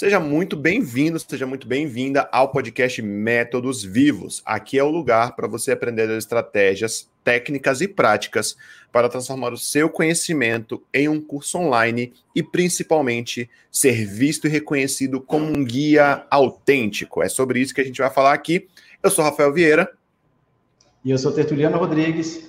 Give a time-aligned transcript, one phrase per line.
[0.00, 4.40] Seja muito bem-vindo, seja muito bem-vinda ao podcast Métodos Vivos.
[4.46, 8.56] Aqui é o lugar para você aprender estratégias, técnicas e práticas
[8.90, 15.20] para transformar o seu conhecimento em um curso online e, principalmente, ser visto e reconhecido
[15.20, 17.22] como um guia autêntico.
[17.22, 18.68] É sobre isso que a gente vai falar aqui.
[19.02, 19.92] Eu sou Rafael Vieira.
[21.04, 22.48] E eu sou Tertuliano Rodrigues.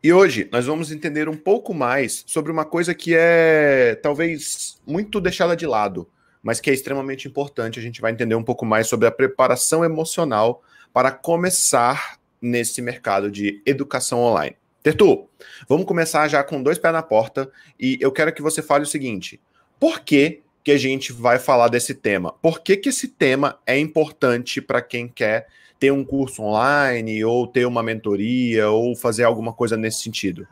[0.00, 5.20] E hoje nós vamos entender um pouco mais sobre uma coisa que é talvez muito
[5.20, 6.06] deixada de lado
[6.46, 7.80] mas que é extremamente importante.
[7.80, 13.28] A gente vai entender um pouco mais sobre a preparação emocional para começar nesse mercado
[13.28, 14.54] de educação online.
[14.80, 15.28] Tertu,
[15.68, 18.86] vamos começar já com dois pés na porta e eu quero que você fale o
[18.86, 19.40] seguinte:
[19.80, 22.32] por que, que a gente vai falar desse tema?
[22.34, 25.48] Por que, que esse tema é importante para quem quer
[25.80, 30.46] ter um curso online ou ter uma mentoria ou fazer alguma coisa nesse sentido?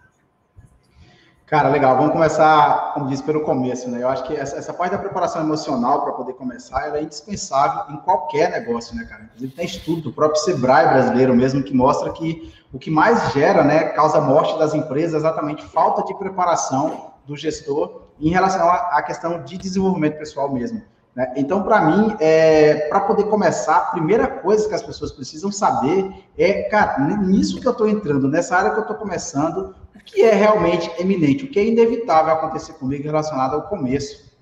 [1.47, 1.95] Cara, legal.
[1.97, 4.03] Vamos começar, como disse, pelo começo, né?
[4.03, 7.95] Eu acho que essa, essa parte da preparação emocional para poder começar, ela é indispensável
[7.95, 9.25] em qualquer negócio, né, cara?
[9.25, 13.63] Inclusive tem estudo do próprio Sebrae brasileiro mesmo que mostra que o que mais gera,
[13.63, 19.03] né, causa morte das empresas é exatamente falta de preparação do gestor em relação à
[19.03, 20.83] questão de desenvolvimento pessoal mesmo.
[21.15, 21.33] Né?
[21.37, 26.11] Então, para mim, é, para poder começar, a primeira coisa que as pessoas precisam saber
[26.37, 30.35] é, cara, nisso que eu estou entrando, nessa área que eu estou começando, que é
[30.35, 34.34] realmente eminente, o que é inevitável acontecer comigo relacionado ao começo?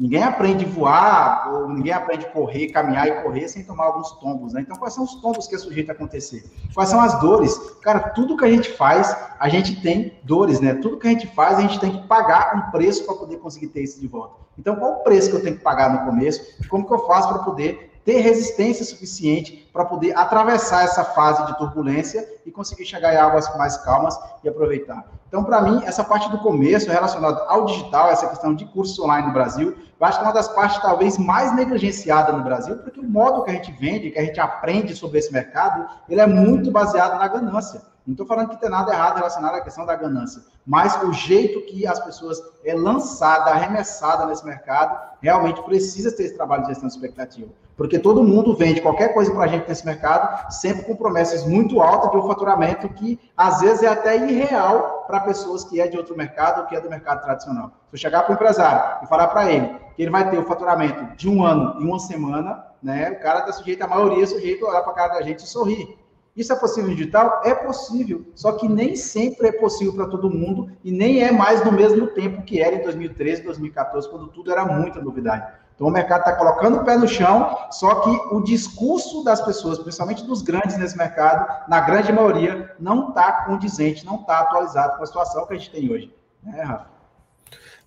[0.00, 4.12] Ninguém aprende a voar, ou ninguém aprende a correr, caminhar e correr sem tomar alguns
[4.12, 4.62] tombos, né?
[4.62, 6.42] Então, quais são os tombos que é sujeito a acontecer?
[6.72, 7.54] Quais são as dores?
[7.82, 10.72] Cara, tudo que a gente faz, a gente tem dores, né?
[10.72, 13.66] Tudo que a gente faz, a gente tem que pagar um preço para poder conseguir
[13.66, 14.36] ter isso de volta.
[14.58, 16.66] Então, qual o preço que eu tenho que pagar no começo?
[16.70, 21.56] Como que eu faço para poder ter resistência suficiente para poder atravessar essa fase de
[21.56, 25.06] turbulência e conseguir chegar em águas mais calmas e aproveitar.
[25.28, 29.28] Então, para mim, essa parte do começo relacionada ao digital, essa questão de cursos online
[29.28, 32.98] no Brasil, eu acho que é uma das partes talvez mais negligenciada no Brasil, porque
[32.98, 36.26] o modo que a gente vende, que a gente aprende sobre esse mercado, ele é
[36.26, 37.80] muito baseado na ganância.
[38.10, 41.60] Não estou falando que tem nada errado relacionado à questão da ganância, mas o jeito
[41.66, 46.88] que as pessoas é lançada, arremessada nesse mercado, realmente precisa ter esse trabalho de gestão
[46.88, 47.48] de expectativa.
[47.76, 51.80] Porque todo mundo vende qualquer coisa para a gente nesse mercado, sempre com promessas muito
[51.80, 55.96] altas de um faturamento que, às vezes, é até irreal para pessoas que é de
[55.96, 57.68] outro mercado ou que é do mercado tradicional.
[57.90, 60.44] Se eu chegar para o empresário e falar para ele que ele vai ter o
[60.44, 64.26] faturamento de um ano em uma semana, né, o cara está sujeito, a maioria é
[64.26, 65.96] sujeito a olhar para a cara da gente e sorrir.
[66.36, 67.42] Isso é possível digital?
[67.44, 71.64] É possível, só que nem sempre é possível para todo mundo e nem é mais
[71.64, 75.52] no mesmo tempo que era em 2013, 2014, quando tudo era muita novidade.
[75.74, 79.78] Então o mercado está colocando o pé no chão, só que o discurso das pessoas,
[79.78, 85.02] principalmente dos grandes nesse mercado, na grande maioria, não está condizente, não está atualizado com
[85.02, 86.14] a situação que a gente tem hoje.
[86.42, 86.86] Né, Rafa?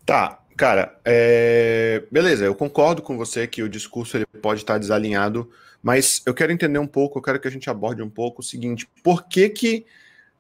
[0.06, 2.04] Tá, cara, é...
[2.12, 5.50] beleza, eu concordo com você que o discurso ele pode estar desalinhado
[5.84, 8.44] mas eu quero entender um pouco, eu quero que a gente aborde um pouco o
[8.44, 9.86] seguinte: por que que,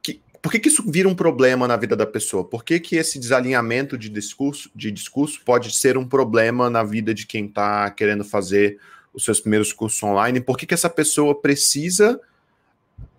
[0.02, 2.46] que, por que, que isso vira um problema na vida da pessoa?
[2.46, 7.14] Por que, que esse desalinhamento de discurso, de discurso pode ser um problema na vida
[7.14, 8.80] de quem está querendo fazer
[9.14, 10.40] os seus primeiros cursos online?
[10.40, 12.22] Por que, que essa pessoa precisa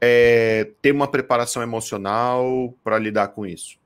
[0.00, 3.76] é, ter uma preparação emocional para lidar com isso?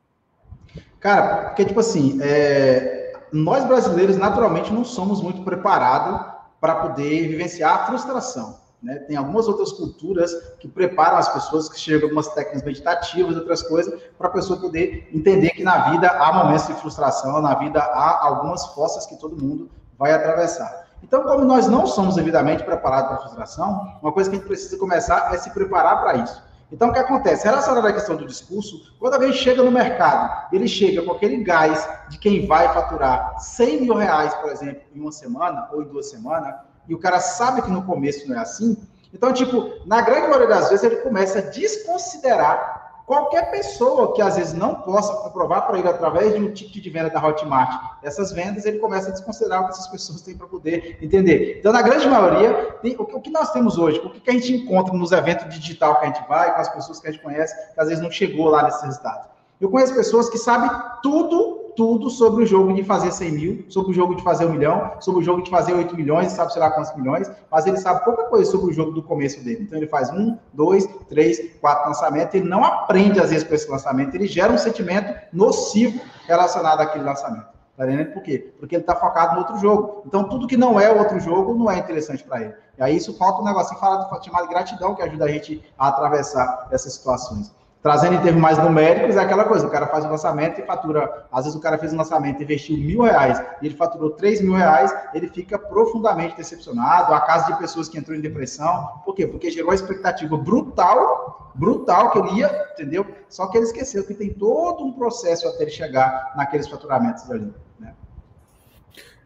[1.01, 7.75] Cara, porque, tipo assim, é, nós brasileiros, naturalmente, não somos muito preparados para poder vivenciar
[7.75, 8.61] a frustração.
[8.83, 8.97] Né?
[9.01, 14.01] Tem algumas outras culturas que preparam as pessoas, que chegam algumas técnicas meditativas, outras coisas,
[14.17, 18.27] para a pessoa poder entender que na vida há momentos de frustração, na vida há
[18.27, 20.87] algumas fossas que todo mundo vai atravessar.
[21.03, 24.49] Então, como nós não somos devidamente preparados para a frustração, uma coisa que a gente
[24.49, 26.43] precisa começar é se preparar para isso.
[26.71, 27.45] Então, o que acontece?
[27.45, 31.89] Relacionado à questão do discurso, quando alguém chega no mercado, ele chega com aquele gás
[32.11, 36.11] de quem vai faturar 100 mil reais, por exemplo, em uma semana ou em duas
[36.11, 36.55] semanas,
[36.87, 38.77] e o cara sabe que no começo não é assim,
[39.13, 42.78] então, tipo, na grande maioria das vezes, ele começa a desconsiderar
[43.09, 46.91] Qualquer pessoa que às vezes não possa comprovar para ele através de um ticket de
[46.91, 50.47] venda da Hotmart essas vendas, ele começa a desconsiderar o que essas pessoas têm para
[50.47, 51.57] poder entender.
[51.59, 54.35] Então, na grande maioria, tem, o, que, o, que, nós temos hoje, o que, a
[54.35, 57.23] gente encontra nos eventos digital que a gente vai, com as pessoas que a gente
[57.23, 59.27] conhece, que às vezes não chegou lá nesses resultados.
[59.59, 60.71] Eu conheço pessoas que sabem
[61.03, 64.51] tudo tudo sobre o jogo de fazer 100 mil, sobre o jogo de fazer um
[64.51, 67.77] milhão, sobre o jogo de fazer 8 milhões, sabe sei lá quantos milhões, mas ele
[67.77, 69.63] sabe pouca coisa sobre o jogo do começo dele.
[69.63, 73.71] Então ele faz um, dois, três, quatro lançamentos, ele não aprende às vezes com esse
[73.71, 77.47] lançamento, ele gera um sentimento nocivo relacionado àquele lançamento.
[77.77, 78.53] Tá entendendo por quê?
[78.59, 80.03] Porque ele está focado no outro jogo.
[80.05, 82.55] Então, tudo que não é outro jogo não é interessante para ele.
[82.77, 86.95] E aí, isso falta um negocinho chamado gratidão, que ajuda a gente a atravessar essas
[86.95, 87.55] situações.
[87.81, 91.27] Trazendo em termos mais numéricos, é aquela coisa, o cara faz um lançamento e fatura,
[91.31, 94.55] às vezes o cara fez um lançamento, investiu mil reais, e ele faturou três mil
[94.55, 99.29] reais, ele fica profundamente decepcionado, a casa de pessoas que entrou em depressão, por quê?
[99.29, 103.07] Porque gerou uma expectativa brutal, brutal, que ele ia, entendeu?
[103.29, 107.55] Só que ele esqueceu que tem todo um processo até ele chegar naqueles faturamentos ali,
[107.79, 107.95] né?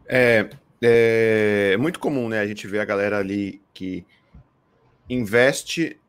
[0.05, 0.49] É,
[0.79, 4.05] é muito comum, né, a gente ver a galera ali que
[5.09, 5.99] investe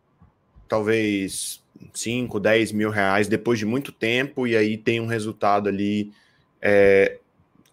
[0.68, 6.12] talvez 5, 10 mil reais depois de muito tempo, e aí tem um resultado ali
[6.60, 7.18] é,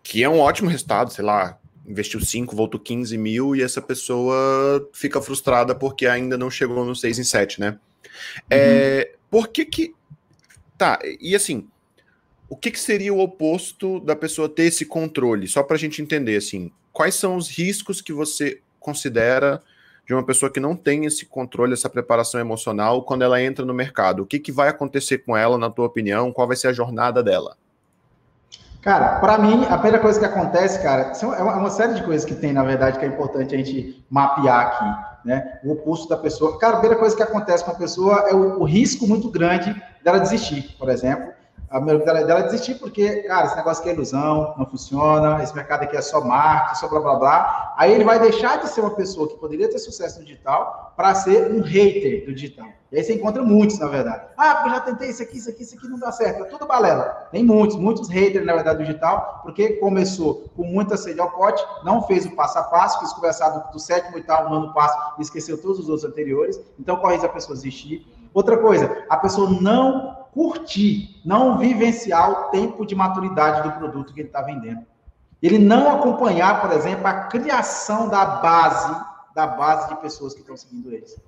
[0.03, 4.89] que é um ótimo resultado, sei lá, investiu 5, voltou 15 mil, e essa pessoa
[4.93, 7.79] fica frustrada porque ainda não chegou no 6 em 7, né?
[8.49, 8.61] É, uhum.
[8.61, 9.95] É, por que que...
[10.77, 11.67] Tá, e assim,
[12.49, 15.47] o que, que seria o oposto da pessoa ter esse controle?
[15.47, 19.61] Só para a gente entender, assim, quais são os riscos que você considera
[20.11, 23.73] de uma pessoa que não tem esse controle, essa preparação emocional quando ela entra no
[23.73, 24.23] mercado?
[24.23, 26.33] O que, que vai acontecer com ela, na tua opinião?
[26.33, 27.55] Qual vai ser a jornada dela?
[28.81, 32.35] Cara, para mim, a primeira coisa que acontece, cara, é uma, série de coisas que
[32.35, 35.59] tem, na verdade, que é importante a gente mapear aqui, né?
[35.63, 36.59] O oposto da pessoa.
[36.59, 39.73] Cara, a primeira coisa que acontece com a pessoa é o, o risco muito grande
[40.03, 41.31] dela desistir, por exemplo
[41.71, 45.83] a dela, dela desistir, porque, cara, esse negócio aqui é ilusão, não funciona, esse mercado
[45.83, 47.73] aqui é só marketing, só blá blá blá.
[47.77, 51.15] Aí ele vai deixar de ser uma pessoa que poderia ter sucesso no digital para
[51.15, 52.67] ser um hater do digital.
[52.91, 54.25] E aí você encontra muitos, na verdade.
[54.35, 56.43] Ah, porque eu já tentei isso aqui, isso aqui, isso aqui não dá certo.
[56.43, 57.05] É tudo balela.
[57.31, 61.65] Tem muitos, muitos haters, na verdade, do digital, porque começou com muita sede ao pote,
[61.85, 64.73] não fez o passo a passo, quis conversar do, do sétimo e tal, no ano
[64.73, 66.59] passo, e esqueceu todos os outros anteriores.
[66.77, 68.05] Então, corre a pessoa desistir.
[68.33, 74.21] Outra coisa, a pessoa não curtir, não vivenciar o tempo de maturidade do produto que
[74.21, 74.85] ele está vendendo.
[75.41, 78.95] Ele não acompanhar, por exemplo, a criação da base,
[79.33, 81.19] da base de pessoas que estão seguindo eles.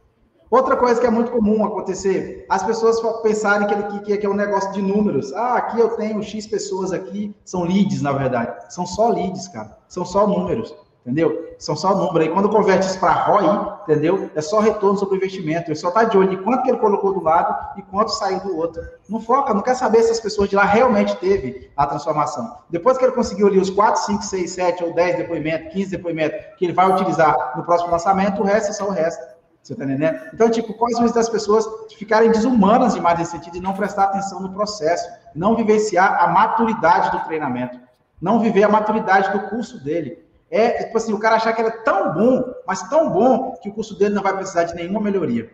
[0.49, 4.35] Outra coisa que é muito comum acontecer, as pessoas pensarem que, que, que é um
[4.35, 5.33] negócio de números.
[5.33, 8.71] Ah, aqui eu tenho X pessoas aqui, são leads, na verdade.
[8.71, 9.75] São só leads, cara.
[9.87, 10.73] São só números
[11.05, 11.55] entendeu?
[11.59, 12.27] São só números.
[12.27, 14.31] Aí quando converte isso para ROI, entendeu?
[14.33, 15.69] É só retorno sobre o investimento.
[15.69, 18.39] Ele só está de olho em quanto que ele colocou do lado e quanto saiu
[18.39, 18.81] do outro.
[19.07, 22.57] Não foca, não quer saber se as pessoas de lá realmente teve a transformação.
[22.69, 26.39] Depois que ele conseguiu ali os 4, 5, 6, 7 ou 10 depoimentos, 15 depoimentos
[26.57, 29.33] que ele vai utilizar no próximo lançamento, o resto é só o resto.
[29.61, 30.19] Você tá entendendo?
[30.33, 31.65] Então, tipo, quais são das pessoas
[31.97, 37.11] ficarem desumanas demais nesse sentido e não prestar atenção no processo, não vivenciar a maturidade
[37.11, 37.79] do treinamento,
[38.21, 40.22] não viver a maturidade do curso dele.
[40.53, 43.69] É, tipo assim, o cara achar que ele é tão bom, mas tão bom, que
[43.69, 45.49] o curso dele não vai precisar de nenhuma melhoria.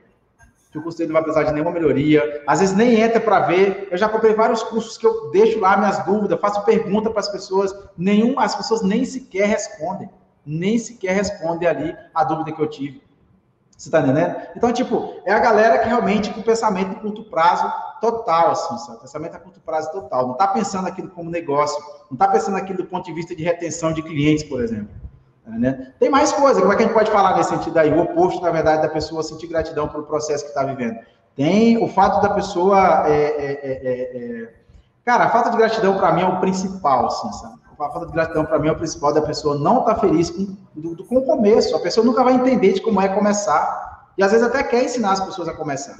[0.73, 2.43] Que o curso dele não vai precisar de nenhuma melhoria.
[2.45, 3.87] Às vezes nem entra para ver.
[3.89, 7.29] Eu já comprei vários cursos que eu deixo lá minhas dúvidas, faço pergunta para as
[7.29, 7.73] pessoas.
[7.97, 10.09] Nenhum, as pessoas nem sequer respondem.
[10.45, 13.01] Nem sequer respondem ali a dúvida que eu tive.
[13.77, 14.35] Você tá entendendo?
[14.57, 18.99] Então, tipo, é a galera que realmente com pensamento de curto prazo total, assim, sabe?
[19.01, 20.27] Pensamento a curto prazo total.
[20.27, 23.43] Não tá pensando aquilo como negócio, não tá pensando aquilo do ponto de vista de
[23.43, 24.89] retenção de clientes, por exemplo.
[25.45, 25.93] Né?
[25.99, 27.91] Tem mais coisa, como é que a gente pode falar nesse sentido aí?
[27.91, 30.99] O oposto, na verdade, da pessoa sentir gratidão pelo processo que está vivendo.
[31.35, 33.07] Tem o fato da pessoa.
[33.07, 34.53] É, é, é, é
[35.03, 37.59] Cara, a falta de gratidão para mim é o principal, assim, sabe?
[37.85, 40.29] a falta de gratidão para mim é o principal da pessoa não estar tá feliz
[40.29, 41.75] com, do, com o começo.
[41.75, 44.11] A pessoa nunca vai entender de como é começar.
[44.17, 45.97] E às vezes até quer ensinar as pessoas a começar.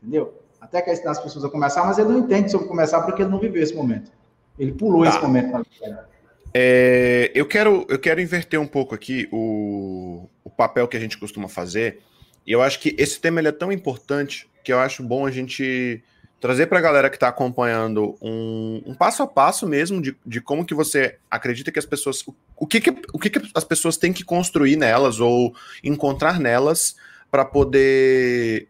[0.00, 0.32] Entendeu?
[0.68, 3.30] Até quer ensinar as pessoas a começar, mas ele não entende sobre começar porque ele
[3.30, 4.12] não viveu esse momento.
[4.58, 5.10] Ele pulou tá.
[5.10, 6.08] esse momento na vida.
[6.52, 11.16] É, eu, quero, eu quero inverter um pouco aqui o, o papel que a gente
[11.16, 12.00] costuma fazer.
[12.46, 15.30] E eu acho que esse tema ele é tão importante que eu acho bom a
[15.30, 16.02] gente
[16.40, 20.40] trazer para a galera que está acompanhando um, um, passo a passo mesmo de, de
[20.40, 22.22] como que você acredita que as pessoas.
[22.26, 26.38] O, o, que, que, o que, que as pessoas têm que construir nelas ou encontrar
[26.38, 26.96] nelas
[27.30, 28.68] para poder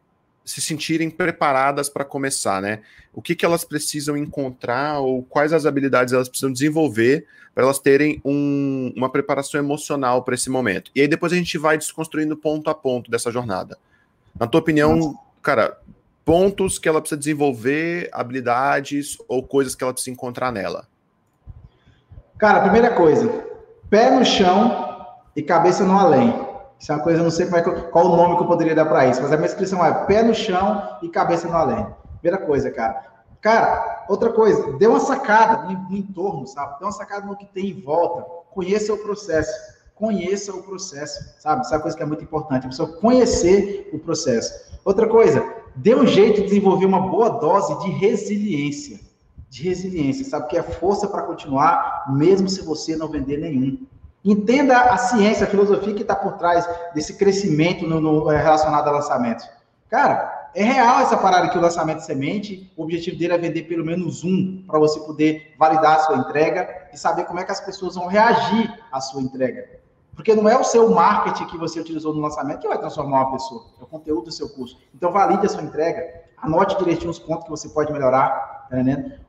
[0.49, 2.81] se sentirem preparadas para começar, né?
[3.13, 7.79] O que, que elas precisam encontrar ou quais as habilidades elas precisam desenvolver para elas
[7.79, 10.91] terem um, uma preparação emocional para esse momento.
[10.95, 13.77] E aí depois a gente vai desconstruindo ponto a ponto dessa jornada.
[14.39, 15.77] Na tua opinião, cara,
[16.25, 20.87] pontos que ela precisa desenvolver, habilidades ou coisas que ela precisa encontrar nela?
[22.39, 23.45] Cara, primeira coisa,
[23.91, 24.97] pé no chão
[25.37, 26.48] e cabeça no além.
[26.79, 28.87] Isso é uma coisa, eu não sei é qual o nome que eu poderia dar
[28.87, 31.87] para isso, mas a minha descrição é pé no chão e cabeça no além.
[32.21, 33.05] Primeira coisa, cara.
[33.41, 36.79] Cara, outra coisa, dê uma sacada no, no entorno, sabe?
[36.79, 38.23] Dê uma sacada no que tem em volta.
[38.51, 39.53] Conheça o processo.
[39.95, 41.63] Conheça o processo, sabe?
[41.63, 42.67] Essa é coisa que é muito importante.
[42.67, 44.79] A pessoa conhecer o processo.
[44.85, 45.45] Outra coisa,
[45.75, 49.01] dê um jeito de desenvolver uma boa dose de resiliência.
[49.49, 50.49] De resiliência, sabe?
[50.49, 53.87] Que é força para continuar, mesmo se você não vender nenhum.
[54.29, 58.87] Entenda a ciência, a filosofia que está por trás desse crescimento no, no, é, relacionado
[58.87, 59.49] a lançamentos.
[59.89, 63.63] Cara, É real essa parada que o lançamento de semente, o objetivo dele é vender
[63.63, 67.53] pelo menos um, para você poder validar a sua entrega e saber como é que
[67.53, 69.67] as pessoas vão reagir à sua entrega.
[70.15, 73.33] Porque não é o seu marketing que você utilizou no lançamento que vai transformar uma
[73.33, 74.77] pessoa, é o conteúdo do seu curso.
[74.95, 76.03] Então, valide a sua entrega,
[76.37, 78.67] anote direitinho os pontos que você pode melhorar.
[78.69, 78.77] Tá?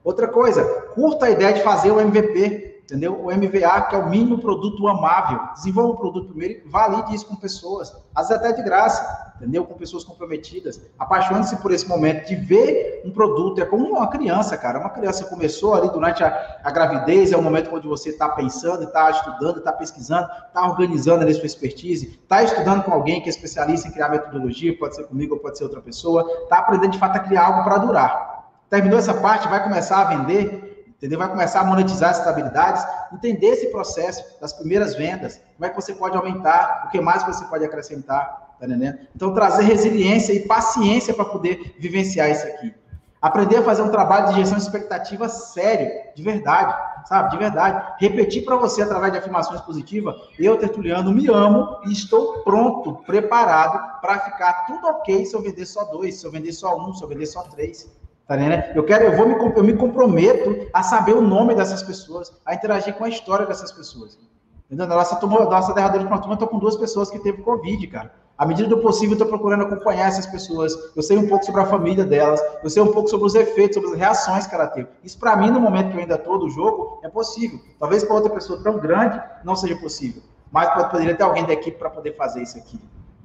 [0.03, 0.63] Outra coisa,
[0.95, 3.13] curta a ideia de fazer o MVP entendeu?
[3.23, 5.39] O MVA, que é o mínimo produto amável.
[5.53, 9.63] Desenvolva o produto primeiro e valide isso com pessoas, às vezes até de graça, entendeu?
[9.63, 10.81] Com pessoas comprometidas.
[10.97, 13.61] Apaixone-se por esse momento de ver um produto.
[13.61, 14.79] É como uma criança, cara.
[14.79, 18.83] Uma criança começou ali durante a, a gravidez, é o momento onde você está pensando,
[18.83, 23.29] está estudando, está pesquisando, está organizando ali sua expertise, está estudando com alguém que é
[23.29, 26.99] especialista em criar metodologia, pode ser comigo ou pode ser outra pessoa, está aprendendo de
[26.99, 28.39] fato a criar algo para durar.
[28.69, 30.68] Terminou essa parte, vai começar a vender,
[30.99, 31.17] entendeu?
[31.17, 35.75] Vai começar a monetizar essas habilidades, entender esse processo das primeiras vendas, como é que
[35.75, 38.99] você pode aumentar, o que mais você pode acrescentar, tá entendendo?
[39.15, 42.75] Então, trazer resiliência e paciência para poder vivenciar isso aqui.
[43.21, 46.73] Aprender a fazer um trabalho de gestão de expectativa sério, de verdade,
[47.05, 47.31] sabe?
[47.31, 47.95] De verdade.
[47.99, 53.99] Repetir para você através de afirmações positivas: eu, Tertuliano, me amo e estou pronto, preparado
[53.99, 57.03] para ficar tudo ok se eu vender só dois, se eu vender só um, se
[57.03, 57.91] eu vender só três.
[58.29, 58.71] Tá né?
[58.75, 62.53] Eu quero, eu vou me, eu me comprometo a saber o nome dessas pessoas, a
[62.53, 64.19] interagir com a história dessas pessoas.
[64.67, 64.85] Entendeu?
[64.85, 67.41] Na nossa, turma, nossa derradeira de uma turma, eu tô com duas pessoas que teve
[67.41, 68.13] Covid, cara.
[68.37, 70.77] À medida do possível, eu estou procurando acompanhar essas pessoas.
[70.95, 73.73] Eu sei um pouco sobre a família delas, eu sei um pouco sobre os efeitos,
[73.73, 74.87] sobre as reações que ela teve.
[75.03, 77.59] Isso, para mim, no momento que eu ainda estou do jogo, é possível.
[77.79, 80.21] Talvez para outra pessoa tão grande não seja possível.
[80.51, 82.79] Mas poderia ter alguém da equipe para poder fazer isso aqui.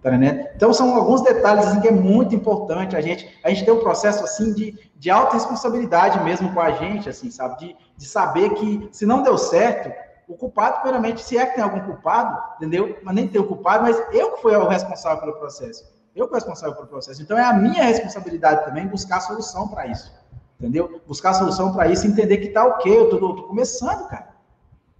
[0.04, 3.72] Tá então, são alguns detalhes assim, que é muito importante a gente, a gente ter
[3.72, 7.58] um processo assim de, de alta responsabilidade mesmo com a gente, assim, sabe?
[7.58, 9.90] De, de saber que se não deu certo,
[10.28, 12.98] o culpado, primeiramente, se é que tem algum culpado, entendeu?
[13.02, 15.90] Mas nem tem o culpado, mas eu que fui o responsável pelo processo.
[16.14, 17.22] Eu que fui responsável pelo processo.
[17.22, 20.12] Então, é a minha responsabilidade também buscar a solução para isso.
[20.60, 21.00] Entendeu?
[21.06, 24.34] Buscar a solução para isso entender que tá ok, eu tô, tô começando, cara.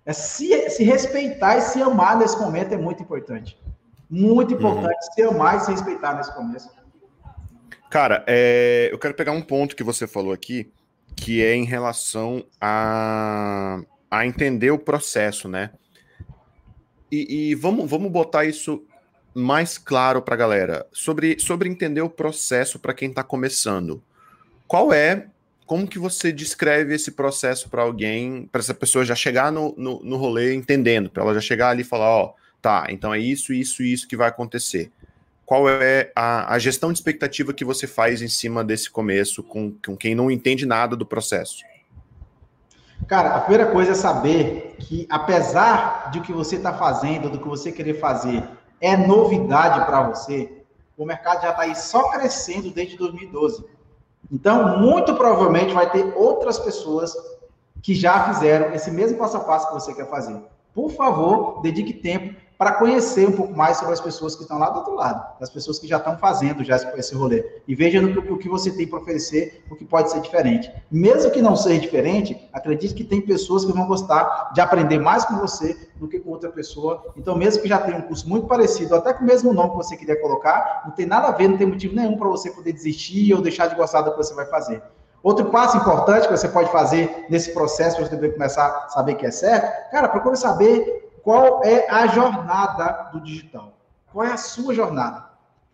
[0.06, 3.62] É se, se respeitar e se amar nesse momento é muito importante.
[4.14, 4.58] Muito uhum.
[4.58, 5.12] importante uhum.
[5.12, 6.70] se amar e se respeitar nesse começo.
[7.90, 10.70] Cara, é, eu quero pegar um ponto que você falou aqui,
[11.16, 13.80] que é em relação a,
[14.10, 15.70] a entender o processo, né?
[17.10, 18.84] E, e vamos, vamos botar isso
[19.34, 24.02] mais claro para a galera sobre, sobre entender o processo para quem está começando.
[24.66, 25.26] Qual é,
[25.66, 30.02] como que você descreve esse processo para alguém, para essa pessoa já chegar no, no,
[30.04, 33.52] no rolê entendendo, para ela já chegar ali e falar, ó, tá, então é isso,
[33.52, 34.90] isso e isso que vai acontecer.
[35.44, 39.74] Qual é a, a, gestão de expectativa que você faz em cima desse começo com,
[39.84, 41.62] com quem não entende nada do processo?
[43.06, 47.38] Cara, a primeira coisa é saber que, apesar de o que você está fazendo, do
[47.38, 48.42] que você querer fazer,
[48.80, 50.50] é novidade para você,
[50.96, 53.62] o mercado já está aí só crescendo desde 2012.
[54.32, 57.14] Então, muito provavelmente vai ter outras pessoas
[57.82, 60.40] que já fizeram esse mesmo passo a passo que você quer fazer.
[60.72, 64.70] Por favor, dedique tempo para conhecer um pouco mais sobre as pessoas que estão lá
[64.70, 67.44] do outro lado, as pessoas que já estão fazendo já esse rolê.
[67.68, 70.72] E veja o que você tem para oferecer, o que pode ser diferente.
[70.90, 75.26] Mesmo que não seja diferente, acredite que tem pessoas que vão gostar de aprender mais
[75.26, 77.12] com você do que com outra pessoa.
[77.18, 79.76] Então, mesmo que já tenha um curso muito parecido, até com o mesmo nome que
[79.76, 82.72] você queria colocar, não tem nada a ver, não tem motivo nenhum para você poder
[82.72, 84.82] desistir ou deixar de gostar do que você vai fazer.
[85.22, 89.26] Outro passo importante que você pode fazer nesse processo para você começar a saber que
[89.26, 93.72] é certo, cara, procure saber qual é a jornada do digital.
[94.12, 95.24] Qual é a sua jornada?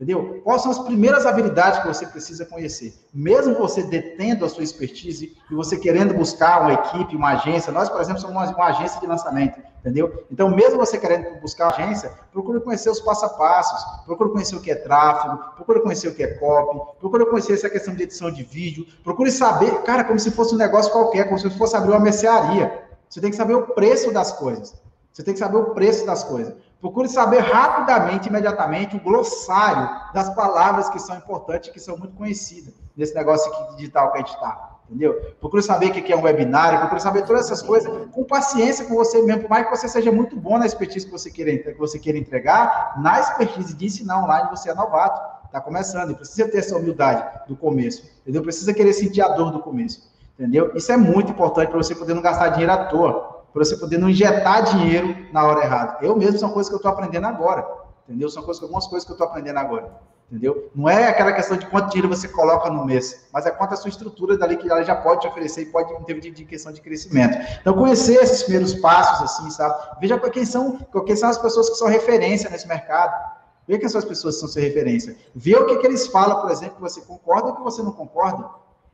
[0.01, 0.41] Entendeu?
[0.43, 2.95] Quais são as primeiras habilidades que você precisa conhecer?
[3.13, 7.91] Mesmo você detendo a sua expertise e você querendo buscar uma equipe, uma agência, nós,
[7.91, 10.25] por exemplo, somos uma, uma agência de lançamento, entendeu?
[10.31, 14.57] Então, mesmo você querendo buscar uma agência, procure conhecer os passo a passos, procure conhecer
[14.57, 18.05] o que é tráfego, procure conhecer o que é copy, procure conhecer essa questão de
[18.05, 21.77] edição de vídeo, procure saber, cara, como se fosse um negócio qualquer, como se fosse
[21.77, 22.89] abrir uma mercearia.
[23.07, 24.81] Você tem que saber o preço das coisas.
[25.13, 26.55] Você tem que saber o preço das coisas.
[26.81, 32.73] Procure saber rapidamente, imediatamente, o glossário das palavras que são importantes, que são muito conhecidas
[32.97, 34.71] nesse negócio aqui digital que a gente está.
[34.89, 35.15] Entendeu?
[35.39, 38.95] Procure saber o que é um webinário, procure saber todas essas coisas com paciência com
[38.95, 41.79] você mesmo, por mais que você seja muito bom na expertise que você queira, que
[41.79, 46.59] você queira entregar, na expertise de ensinar online você é novato, está começando, precisa ter
[46.59, 48.43] essa humildade do começo, entendeu?
[48.43, 50.73] Precisa querer sentir a dor do começo, entendeu?
[50.75, 53.99] Isso é muito importante para você poder não gastar dinheiro à toa para você poder
[53.99, 55.99] não injetar dinheiro na hora errada.
[56.01, 57.67] Eu mesmo são coisas que eu estou aprendendo agora,
[58.09, 58.29] entendeu?
[58.29, 59.91] São coisas, algumas coisas que eu estou aprendendo agora,
[60.31, 60.71] entendeu?
[60.75, 63.77] Não é aquela questão de quanto dinheiro você coloca no mês, mas é quanto a
[63.77, 66.45] sua estrutura dali que ela já pode te oferecer e pode em termos de, de
[66.45, 67.37] questão de crescimento.
[67.61, 70.01] Então, conhecer esses primeiros passos, assim, sabe?
[70.01, 73.41] Veja quem são, quem são as pessoas que são referência nesse mercado.
[73.67, 75.17] Vê que essas pessoas são sua referência.
[75.33, 77.93] Vê o que, que eles falam, por exemplo, que você concorda ou que você não
[77.93, 78.49] concorda.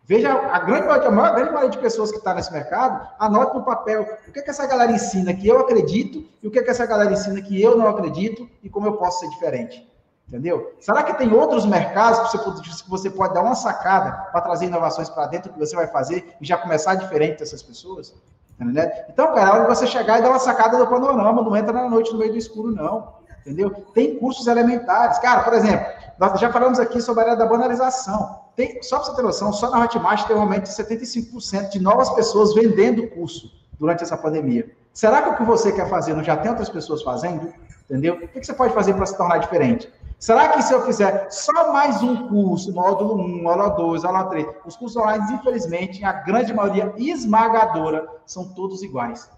[0.06, 3.08] Veja, a grande maioria, a maior, a grande maioria de pessoas que está nesse mercado,
[3.18, 6.62] anote no papel o que, que essa galera ensina que eu acredito e o que,
[6.62, 9.90] que essa galera ensina que eu não acredito e como eu posso ser diferente.
[10.28, 10.75] Entendeu?
[10.80, 14.40] Será que tem outros mercados que você pode, que você pode dar uma sacada para
[14.40, 18.14] trazer inovações para dentro que você vai fazer e já começar diferente dessas pessoas?
[18.60, 18.88] Entendeu?
[19.08, 21.72] Então, cara, é hora de você chegar e dar uma sacada do panorama, não entra
[21.72, 23.16] na noite no meio do escuro, não.
[23.40, 23.70] Entendeu?
[23.92, 25.18] Tem cursos elementares.
[25.18, 25.86] Cara, por exemplo,
[26.18, 28.45] nós já falamos aqui sobre a área da banalização.
[28.56, 31.78] Tem, só para você ter noção, só na Hotmart tem um aumento de 75% de
[31.78, 34.75] novas pessoas vendendo curso durante essa pandemia.
[34.94, 37.52] Será que o que você quer fazer não já tem outras pessoas fazendo?
[37.84, 38.14] Entendeu?
[38.14, 39.92] O que você pode fazer para se tornar diferente?
[40.18, 44.46] Será que se eu fizer só mais um curso, módulo 1, módulo 2, aula 3,
[44.64, 49.30] os cursos online, infelizmente, a grande maioria esmagadora, são todos iguais.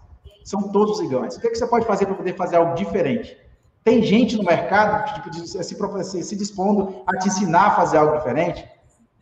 [0.44, 1.36] São todos iguais.
[1.36, 3.36] O que você pode fazer para poder fazer algo diferente?
[3.82, 7.98] Tem gente no mercado tipo, de, se, se, se dispondo a te ensinar a fazer
[7.98, 8.64] algo diferente?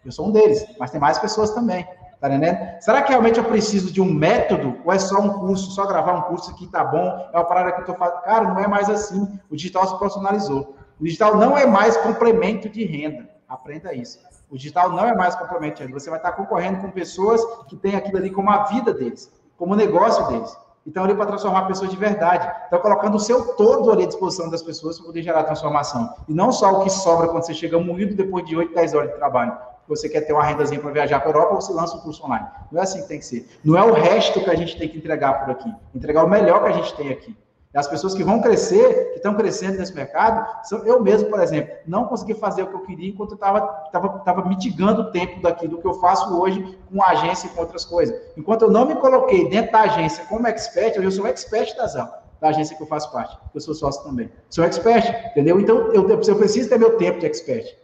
[0.06, 1.86] Eu sou um deles, mas tem mais pessoas também.
[2.20, 2.80] Tá entendendo?
[2.80, 6.14] Será que realmente eu preciso de um método ou é só um curso, só gravar
[6.14, 7.28] um curso que tá bom?
[7.32, 8.22] É uma parada que eu tô fazendo.
[8.22, 9.38] Cara, não é mais assim.
[9.50, 10.76] O digital se profissionalizou.
[10.98, 13.28] O digital não é mais complemento de renda.
[13.46, 14.18] Aprenda isso.
[14.50, 15.98] O digital não é mais complemento de renda.
[15.98, 19.74] Você vai estar concorrendo com pessoas que têm aquilo ali como a vida deles, como
[19.74, 20.56] o negócio deles.
[20.86, 22.50] Então, ali para transformar pessoas de verdade.
[22.68, 26.14] Então, colocando o seu todo ali à disposição das pessoas para poder gerar transformação.
[26.28, 29.10] E não só o que sobra quando você chega moído depois de 8, 10 horas
[29.10, 29.56] de trabalho.
[29.88, 32.46] Você quer ter uma rendazinha para viajar para a Europa, você lança um curso online.
[32.72, 33.48] Não é assim que tem que ser.
[33.64, 35.72] Não é o resto que a gente tem que entregar por aqui.
[35.94, 37.36] Entregar o melhor que a gente tem aqui.
[37.76, 41.74] As pessoas que vão crescer, que estão crescendo nesse mercado, são eu mesmo, por exemplo,
[41.86, 43.60] não consegui fazer o que eu queria enquanto eu estava
[43.92, 47.60] tava, tava mitigando o tempo daquilo que eu faço hoje com a agência e com
[47.60, 48.18] outras coisas.
[48.34, 52.22] Enquanto eu não me coloquei dentro da agência como expert, eu sou expert da ZAL,
[52.40, 53.36] da agência que eu faço parte.
[53.54, 54.32] Eu sou sócio também.
[54.48, 55.60] Sou expert, entendeu?
[55.60, 57.76] Então, eu, eu preciso ter meu tempo de expert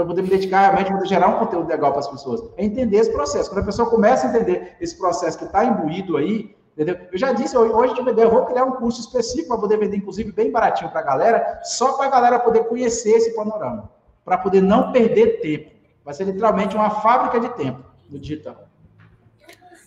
[0.00, 2.42] para poder me dedicar realmente para gerar um conteúdo legal para as pessoas.
[2.56, 3.50] É entender esse processo.
[3.50, 6.96] Quando a pessoa começa a entender esse processo que está imbuído aí, Entendeu?
[7.12, 9.98] Eu já disse, hoje de vender, eu vou criar um curso específico para poder vender,
[9.98, 13.90] inclusive, bem baratinho para a galera, só para a galera poder conhecer esse panorama,
[14.24, 15.72] para poder não perder tempo.
[16.02, 18.66] Vai ser literalmente uma fábrica de tempo no digital.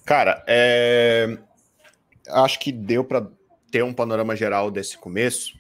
[0.06, 1.36] Cara, é...
[2.30, 3.26] acho que deu para
[3.72, 5.54] ter um panorama geral desse começo.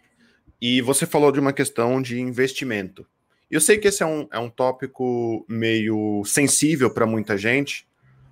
[0.62, 3.08] E você falou de uma questão de investimento.
[3.49, 7.88] Eu sei que esse é um, é um tópico meio sensível para muita gente,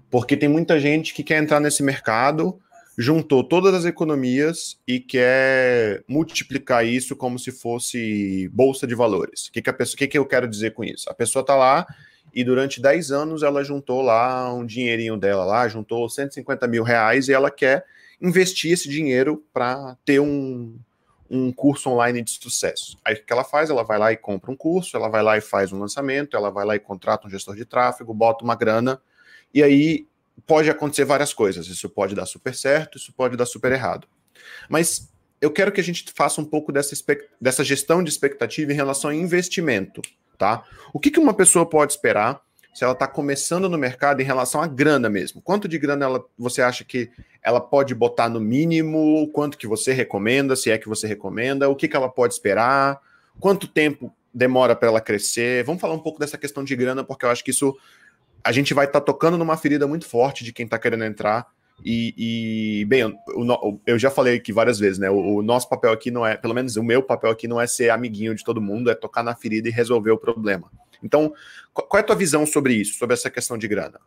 [0.10, 2.60] porque tem muita gente que quer entrar nesse mercado
[2.98, 9.48] juntou todas as economias e quer multiplicar isso como se fosse bolsa de valores.
[9.48, 11.10] O que, que, a pessoa, que, que eu quero dizer com isso?
[11.10, 11.86] A pessoa está lá
[12.34, 17.28] e durante 10 anos ela juntou lá um dinheirinho dela lá, juntou 150 mil reais
[17.28, 17.86] e ela quer
[18.22, 20.76] investir esse dinheiro para ter um,
[21.34, 22.98] um curso online de sucesso.
[23.06, 23.70] Aí o que ela faz?
[23.70, 26.52] Ela vai lá e compra um curso, ela vai lá e faz um lançamento, ela
[26.52, 29.02] vai lá e contrata um gestor de tráfego, bota uma grana,
[29.54, 30.06] e aí
[30.46, 31.68] pode acontecer várias coisas.
[31.68, 34.10] Isso pode dar super certo, isso pode dar super errado.
[34.68, 36.94] Mas eu quero que a gente faça um pouco dessa,
[37.40, 40.02] dessa gestão de expectativa em relação ao investimento,
[40.38, 40.66] tá?
[40.94, 42.42] O que, que uma pessoa pode esperar
[42.74, 45.42] se ela está começando no mercado em relação à grana mesmo?
[45.42, 47.10] Quanto de grana ela, você acha que
[47.42, 49.30] ela pode botar no mínimo?
[49.34, 50.56] Quanto que você recomenda?
[50.56, 51.70] Se é que você recomenda?
[51.70, 53.00] O que, que ela pode esperar?
[53.40, 55.64] Quanto tempo demora para ela crescer?
[55.64, 57.76] Vamos falar um pouco dessa questão de grana, porque eu acho que isso
[58.44, 61.48] a gente vai estar tá tocando numa ferida muito forte de quem está querendo entrar.
[61.84, 63.12] E, e bem,
[63.88, 65.10] eu, já falei aqui várias vezes, né?
[65.10, 67.66] O, o, nosso papel aqui não é, pelo menos o meu papel aqui não é
[67.66, 70.72] ser amiguinho de todo mundo, é tocar na ferida e resolver o problema.
[71.04, 71.34] Então,
[71.74, 74.00] qual é a tua visão sobre isso, sobre essa questão de grana?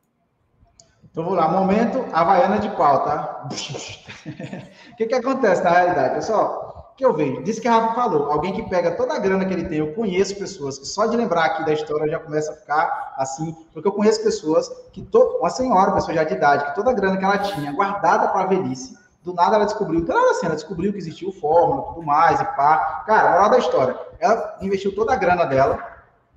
[1.10, 3.48] Então vamos lá, momento Havaiana de pau, tá?
[3.48, 3.48] o
[4.96, 6.74] que, que acontece na realidade, pessoal?
[6.96, 9.52] que eu vejo, disse que a Rafa falou, alguém que pega toda a grana que
[9.52, 12.54] ele tem, eu conheço pessoas que só de lembrar aqui da história já começa a
[12.54, 16.66] ficar assim, porque eu conheço pessoas que, to, uma senhora, uma pessoa já de idade,
[16.66, 20.00] que toda a grana que ela tinha guardada para a velhice, do nada ela descobriu,
[20.00, 23.02] então ela assim, ela descobriu que existiu fórmula, tudo mais, e pá.
[23.06, 25.93] Cara, moral da história, ela investiu toda a grana dela,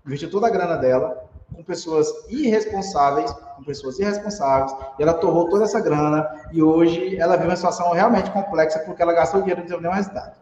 [0.07, 5.65] investiu toda a grana dela, com pessoas irresponsáveis, com pessoas irresponsáveis, e ela torrou toda
[5.65, 9.63] essa grana, e hoje ela vive uma situação realmente complexa, porque ela gastou dinheiro e
[9.63, 10.35] não teve nenhum resultado.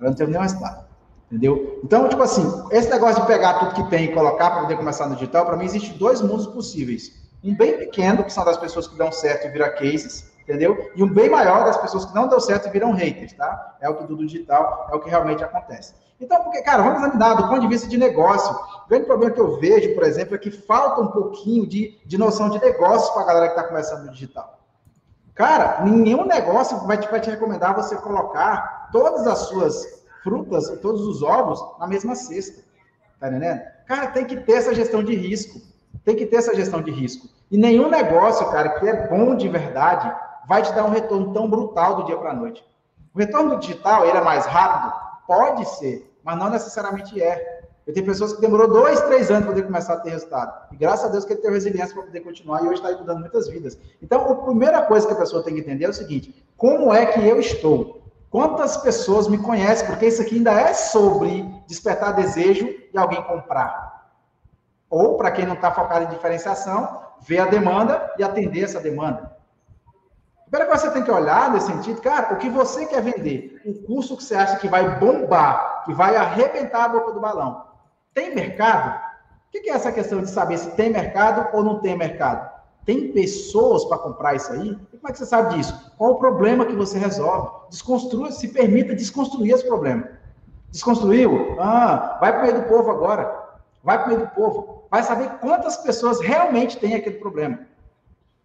[0.00, 0.88] Ela não teve nenhum resultado.
[1.30, 1.80] Entendeu?
[1.84, 5.06] Então, tipo assim, esse negócio de pegar tudo que tem e colocar para poder começar
[5.06, 7.12] no digital, para mim, existe dois mundos possíveis.
[7.44, 10.90] Um bem pequeno, que são das pessoas que dão certo e viram cases, entendeu?
[10.96, 13.76] E um bem maior das pessoas que não deu certo viram haters, tá?
[13.80, 15.94] É o que do digital, é o que realmente acontece.
[16.18, 18.52] Então, porque, cara, vamos examinar do ponto de vista de negócio.
[18.86, 22.16] O grande problema que eu vejo, por exemplo, é que falta um pouquinho de, de
[22.16, 24.58] noção de negócio para a galera que está começando no digital.
[25.34, 31.02] Cara, nenhum negócio vai te, vai te recomendar você colocar todas as suas frutas, todos
[31.02, 32.64] os ovos na mesma cesta.
[33.20, 33.60] Tá entendendo?
[33.86, 35.60] Cara, tem que ter essa gestão de risco.
[36.04, 37.28] Tem que ter essa gestão de risco.
[37.50, 40.12] E nenhum negócio, cara, que é bom de verdade,
[40.48, 42.64] vai te dar um retorno tão brutal do dia para a noite.
[43.14, 44.92] O retorno digital, ele é mais rápido?
[45.26, 47.58] Pode ser, mas não necessariamente é.
[47.86, 50.68] Eu tenho pessoas que demorou dois, três anos para poder começar a ter resultado.
[50.72, 53.20] E graças a Deus que ele teve resiliência para poder continuar e hoje está ajudando
[53.20, 53.78] muitas vidas.
[54.02, 57.06] Então, a primeira coisa que a pessoa tem que entender é o seguinte: como é
[57.06, 58.02] que eu estou?
[58.30, 59.86] Quantas pessoas me conhecem?
[59.86, 64.10] Porque isso aqui ainda é sobre despertar desejo de alguém comprar.
[64.90, 69.37] Ou, para quem não está focado em diferenciação, ver a demanda e atender essa demanda.
[70.48, 73.02] A primeira coisa que você tem que olhar nesse sentido, cara, o que você quer
[73.02, 77.20] vender, o curso que você acha que vai bombar, que vai arrebentar a boca do
[77.20, 77.64] balão,
[78.14, 78.98] tem mercado?
[79.48, 82.50] O que é essa questão de saber se tem mercado ou não tem mercado?
[82.86, 84.74] Tem pessoas para comprar isso aí?
[84.90, 85.92] Como é que você sabe disso?
[85.98, 87.50] Qual o problema que você resolve?
[87.68, 90.08] Desconstrua, se permita desconstruir esse problema.
[90.70, 91.60] Desconstruiu?
[91.60, 93.48] Ah, vai para o meio do povo agora.
[93.84, 94.84] Vai para o meio do povo.
[94.90, 97.58] Vai saber quantas pessoas realmente têm aquele problema.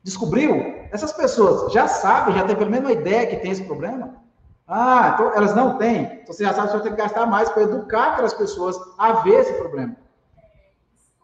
[0.04, 0.88] Descobriu?
[0.92, 4.16] Essas pessoas já sabem, já têm pelo menos uma ideia que tem esse problema?
[4.68, 6.20] Ah, então elas não têm.
[6.22, 9.14] Então você já sabe que você tem que gastar mais para educar aquelas pessoas a
[9.14, 9.96] ver esse problema.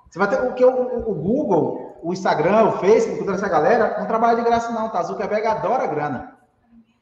[0.10, 4.08] Você vai ter o, o, o Google, o Instagram, o Facebook, toda essa galera não
[4.08, 5.04] trabalha de graça não, tá?
[5.04, 6.38] Zuckerberg adora grana.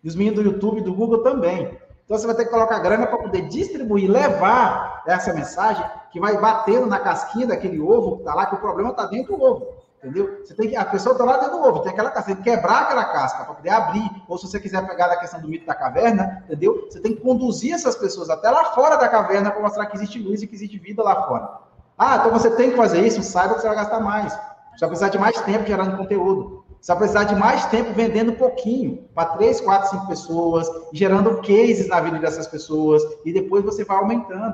[0.04, 1.78] E os meninos do YouTube, do Google também.
[2.06, 6.38] Então você vai ter que colocar grana para poder distribuir, levar essa mensagem que vai
[6.38, 9.68] batendo na casquinha daquele ovo que tá lá, que o problema está dentro do ovo.
[9.98, 10.42] Entendeu?
[10.44, 12.50] Você tem que, a pessoa está lá dentro do ovo, tem aquela casca, tem que
[12.50, 14.10] quebrar aquela casca para poder abrir.
[14.28, 16.86] Ou se você quiser pegar a questão do mito da caverna, entendeu?
[16.88, 20.20] Você tem que conduzir essas pessoas até lá fora da caverna para mostrar que existe
[20.20, 21.50] luz e que existe vida lá fora.
[21.98, 24.34] Ah, então você tem que fazer isso, saiba que você vai gastar mais.
[24.34, 26.64] Você vai precisar de mais tempo gerando conteúdo.
[26.80, 31.88] Você vai precisar de mais tempo vendendo pouquinho, para três, quatro, cinco pessoas, gerando cases
[31.88, 34.54] na vida dessas pessoas, e depois você vai aumentando.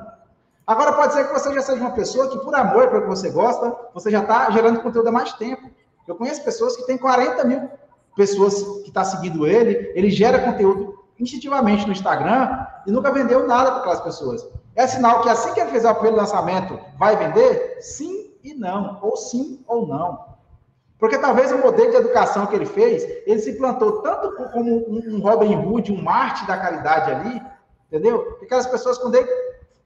[0.66, 3.30] Agora, pode ser que você já seja uma pessoa que, por amor pelo que você
[3.30, 5.70] gosta, você já está gerando conteúdo há mais tempo.
[6.06, 7.68] Eu conheço pessoas que têm 40 mil
[8.16, 13.46] pessoas que estão tá seguindo ele, ele gera conteúdo instintivamente no Instagram e nunca vendeu
[13.46, 14.48] nada para aquelas pessoas.
[14.74, 17.78] É sinal que assim que ele fizer o primeiro lançamento, vai vender?
[17.80, 20.34] Sim e não, ou sim ou não.
[20.98, 25.20] Porque talvez o modelo de educação que ele fez, ele se plantou tanto como um
[25.20, 27.42] Robin Hood, um Marte da caridade ali,
[27.88, 28.36] entendeu?
[28.38, 29.28] Que aquelas pessoas, quando ele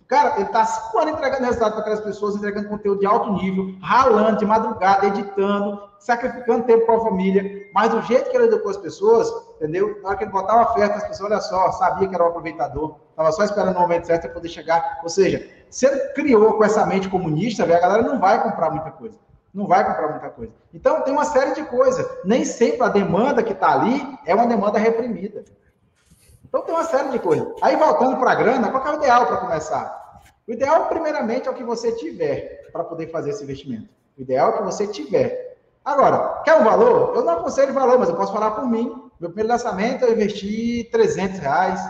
[0.08, 3.74] Cara, ele está cinco anos entregando resultado para aquelas pessoas, entregando conteúdo de alto nível,
[3.82, 7.68] ralando de madrugada, editando, sacrificando tempo para a família.
[7.74, 10.00] Mas do jeito que ele educou as pessoas, entendeu?
[10.02, 12.96] Na hora que ele botava oferta, as pessoas, olha só, sabia que era um aproveitador,
[13.10, 15.00] estava só esperando o momento certo para poder chegar.
[15.02, 18.90] Ou seja, se ele criou com essa mente comunista, a galera não vai comprar muita
[18.90, 19.18] coisa.
[19.52, 20.52] Não vai comprar muita coisa.
[20.72, 22.06] Então, tem uma série de coisas.
[22.24, 25.44] Nem sempre a demanda que está ali é uma demanda reprimida.
[26.48, 27.46] Então tem uma série de coisas.
[27.60, 29.98] Aí voltando para a grana, qual é o ideal para começar?
[30.46, 33.88] O ideal, primeiramente, é o que você tiver para poder fazer esse investimento.
[34.16, 35.58] O ideal é o que você tiver.
[35.84, 37.14] Agora, quer um valor?
[37.14, 39.10] Eu não aconselho valor, mas eu posso falar por mim.
[39.20, 41.80] Meu primeiro lançamento eu investi 300 reais.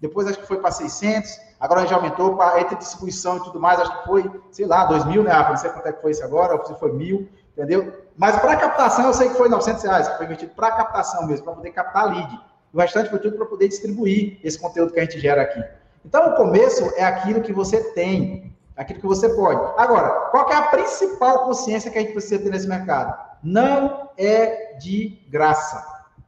[0.00, 1.30] Depois acho que foi para 600.
[1.60, 3.80] Agora já aumentou para entre distribuição e tudo mais.
[3.80, 5.32] Acho que foi, sei lá, 2 mil, né?
[5.48, 7.92] Não sei quanto é que foi isso agora, ou se foi mil, entendeu?
[8.16, 10.08] Mas para captação eu sei que foi 900 reais.
[10.08, 12.40] Foi investido para captação mesmo, para poder captar lead.
[12.72, 15.62] O restante foi tudo para poder distribuir esse conteúdo que a gente gera aqui.
[16.04, 19.60] Então, o começo é aquilo que você tem, aquilo que você pode.
[19.76, 23.18] Agora, qual é a principal consciência que a gente precisa ter nesse mercado?
[23.42, 25.84] Não é de graça,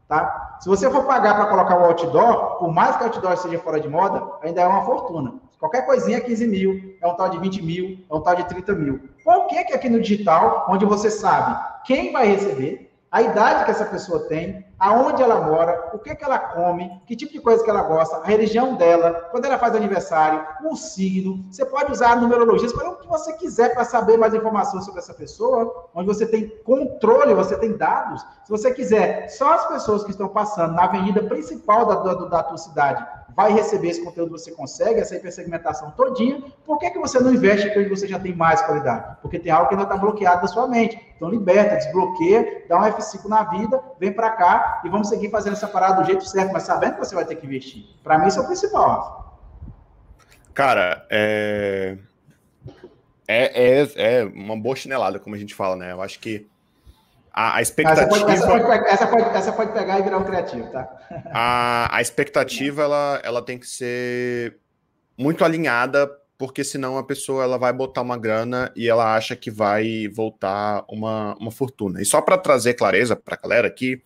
[0.08, 0.58] tá?
[0.60, 3.78] Se você for pagar para colocar o outdoor, por mais que o outdoor seja fora
[3.78, 5.34] de moda, ainda é uma fortuna.
[5.58, 8.44] Qualquer coisinha é 15 mil, é um tal de 20 mil, é um tal de
[8.48, 9.00] 30 mil.
[9.24, 13.70] Por que que aqui no digital, onde você sabe quem vai receber, a idade que
[13.70, 17.64] essa pessoa tem, aonde ela mora, o que, que ela come, que tipo de coisa
[17.64, 21.44] que ela gosta, a religião dela, quando ela faz aniversário, o signo.
[21.50, 25.00] Você pode usar a numerologia, escolher o que você quiser para saber mais informações sobre
[25.00, 28.20] essa pessoa, onde você tem controle, você tem dados.
[28.44, 32.42] Se você quiser, só as pessoas que estão passando na avenida principal da, da, da
[32.42, 33.06] tua cidade
[33.38, 37.68] vai receber esse conteúdo, você consegue essa hipersegmentação todinha, por que, que você não investe
[37.78, 39.16] onde você já tem mais qualidade?
[39.22, 41.00] Porque tem algo que ainda está bloqueado da sua mente.
[41.14, 45.52] Então liberta, desbloqueia, dá um F5 na vida, vem para cá, e vamos seguir fazendo
[45.52, 47.84] essa parada do jeito certo, mas sabendo que você vai ter que investir.
[48.02, 49.40] Para mim, isso é o principal.
[50.52, 51.96] Cara, é...
[53.28, 55.92] É, é, é uma boa chinelada, como a gente fala, né?
[55.92, 56.48] Eu acho que
[57.38, 58.02] a, a expectativa.
[58.02, 60.88] Essa pode, essa, pode, essa, pode, essa pode, pegar e virar um criativo, tá?
[61.26, 64.56] A, a expectativa ela, ela tem que ser
[65.16, 69.52] muito alinhada, porque senão a pessoa ela vai botar uma grana e ela acha que
[69.52, 72.02] vai voltar uma, uma fortuna.
[72.02, 74.02] E só para trazer clareza para a galera aqui,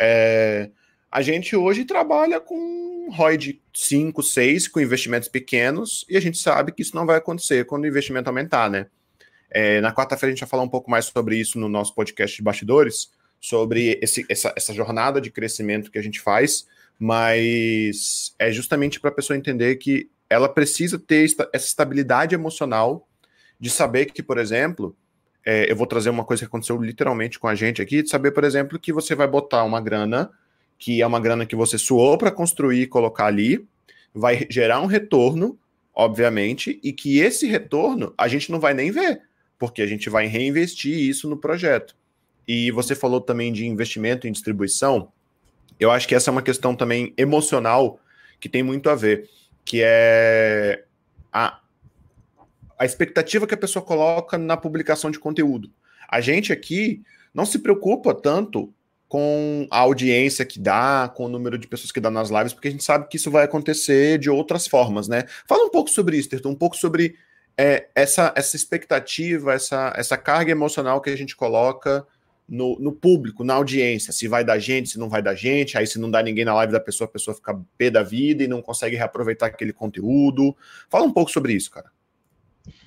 [0.00, 0.70] é,
[1.08, 6.36] A gente hoje trabalha com ROI de 5, 6, com investimentos pequenos, e a gente
[6.36, 8.88] sabe que isso não vai acontecer quando o investimento aumentar, né?
[9.50, 12.36] É, na quarta-feira a gente vai falar um pouco mais sobre isso no nosso podcast
[12.36, 16.66] de bastidores, sobre esse, essa, essa jornada de crescimento que a gente faz,
[16.98, 23.08] mas é justamente para a pessoa entender que ela precisa ter essa estabilidade emocional
[23.58, 24.96] de saber que, por exemplo,
[25.44, 28.32] é, eu vou trazer uma coisa que aconteceu literalmente com a gente aqui, de saber,
[28.32, 30.30] por exemplo, que você vai botar uma grana,
[30.78, 33.66] que é uma grana que você suou para construir e colocar ali,
[34.12, 35.58] vai gerar um retorno,
[35.94, 39.22] obviamente, e que esse retorno a gente não vai nem ver,
[39.58, 41.96] porque a gente vai reinvestir isso no projeto.
[42.46, 45.12] E você falou também de investimento em distribuição.
[45.78, 47.98] Eu acho que essa é uma questão também emocional
[48.40, 49.28] que tem muito a ver,
[49.64, 50.84] que é
[51.32, 51.60] a,
[52.78, 55.70] a expectativa que a pessoa coloca na publicação de conteúdo.
[56.08, 57.02] A gente aqui
[57.34, 58.72] não se preocupa tanto
[59.08, 62.68] com a audiência que dá, com o número de pessoas que dá nas lives, porque
[62.68, 65.24] a gente sabe que isso vai acontecer de outras formas, né?
[65.46, 67.16] Fala um pouco sobre isso, Terton, um pouco sobre
[67.58, 72.06] é, essa, essa expectativa, essa, essa carga emocional que a gente coloca
[72.48, 75.86] no, no, público, na audiência, se vai dar gente, se não vai dar gente, aí
[75.86, 78.48] se não dá ninguém na live da pessoa, a pessoa fica pé da vida e
[78.48, 80.54] não consegue reaproveitar aquele conteúdo.
[80.88, 81.90] Fala um pouco sobre isso, cara.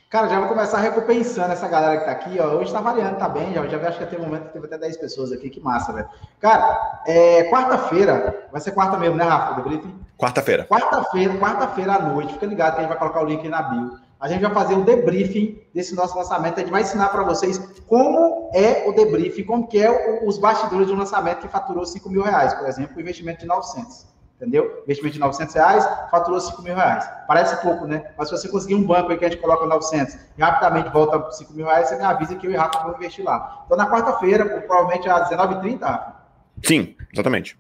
[0.10, 2.56] Cara, já vou começar recompensando essa galera que tá aqui, ó.
[2.56, 4.78] Hoje tá variando, tá bem, já, já acho que tem um momento que teve até
[4.78, 6.08] 10 pessoas aqui, que massa, velho.
[6.40, 10.00] Cara, é, quarta-feira, vai ser quarta mesmo, né, Rafa, do briefing?
[10.18, 10.66] Quarta-feira.
[10.66, 13.62] Quarta-feira, quarta-feira à noite, fica ligado que a gente vai colocar o link aí na
[13.62, 16.58] bio a gente vai fazer um debriefing desse nosso lançamento.
[16.58, 20.38] A gente vai ensinar para vocês como é o debriefing, como que é o, os
[20.38, 24.08] bastidores de um lançamento que faturou 5 mil reais, por exemplo, investimento de 900.
[24.36, 24.84] Entendeu?
[24.84, 27.10] Investimento de 900 reais, faturou 5 mil reais.
[27.28, 28.12] Parece pouco, né?
[28.18, 31.20] Mas se você conseguir um banco aí que a gente coloca 900 e rapidamente volta
[31.20, 33.64] para 5 mil reais, você me avisa que eu e Rafa vamos investir lá.
[33.66, 36.20] Então, na quarta-feira, provavelmente às 19h30, Rafa,
[36.64, 37.58] Sim, exatamente.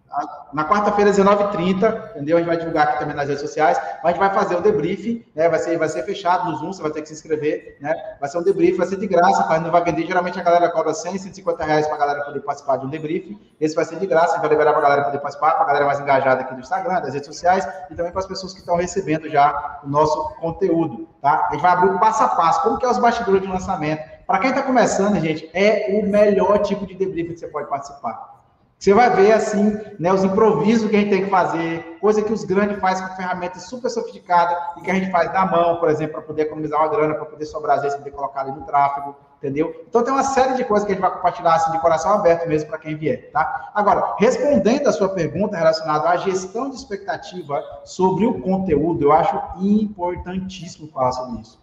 [0.54, 2.38] Na quarta-feira, 19h30, entendeu?
[2.38, 3.78] A gente vai divulgar aqui também nas redes sociais.
[3.78, 5.48] Mas a gente vai fazer o debriefing, né?
[5.48, 7.94] Vai ser, vai ser fechado no Zoom, você vai ter que se inscrever, né?
[8.20, 10.06] Vai ser um debriefing, vai ser de graça, mas não vai vender.
[10.06, 13.40] Geralmente a galera cobra 100, 150 reais para a galera poder participar de um debriefing.
[13.60, 15.64] Esse vai ser de graça, a gente vai liberar para a galera poder participar, para
[15.64, 18.54] a galera mais engajada aqui do Instagram, das redes sociais e também para as pessoas
[18.54, 21.48] que estão recebendo já o nosso conteúdo, tá?
[21.50, 24.04] A gente vai abrir o passo a passo, como que é os bastidores de lançamento.
[24.26, 28.38] Para quem está começando, gente, é o melhor tipo de debriefing que você pode participar.
[28.80, 32.32] Você vai ver, assim, né, os improvisos que a gente tem que fazer, coisa que
[32.32, 35.89] os grandes fazem com ferramentas super sofisticadas e que a gente faz na mão, por
[35.89, 38.62] exemplo, para poder economizar uma grana, para poder sobrar, às vezes, poder colocar ali no
[38.62, 39.84] tráfego, entendeu?
[39.86, 42.48] Então, tem uma série de coisas que a gente vai compartilhar, assim, de coração aberto
[42.48, 43.70] mesmo para quem vier, tá?
[43.76, 49.38] Agora, respondendo a sua pergunta relacionada à gestão de expectativa sobre o conteúdo, eu acho
[49.60, 51.62] importantíssimo falar sobre isso.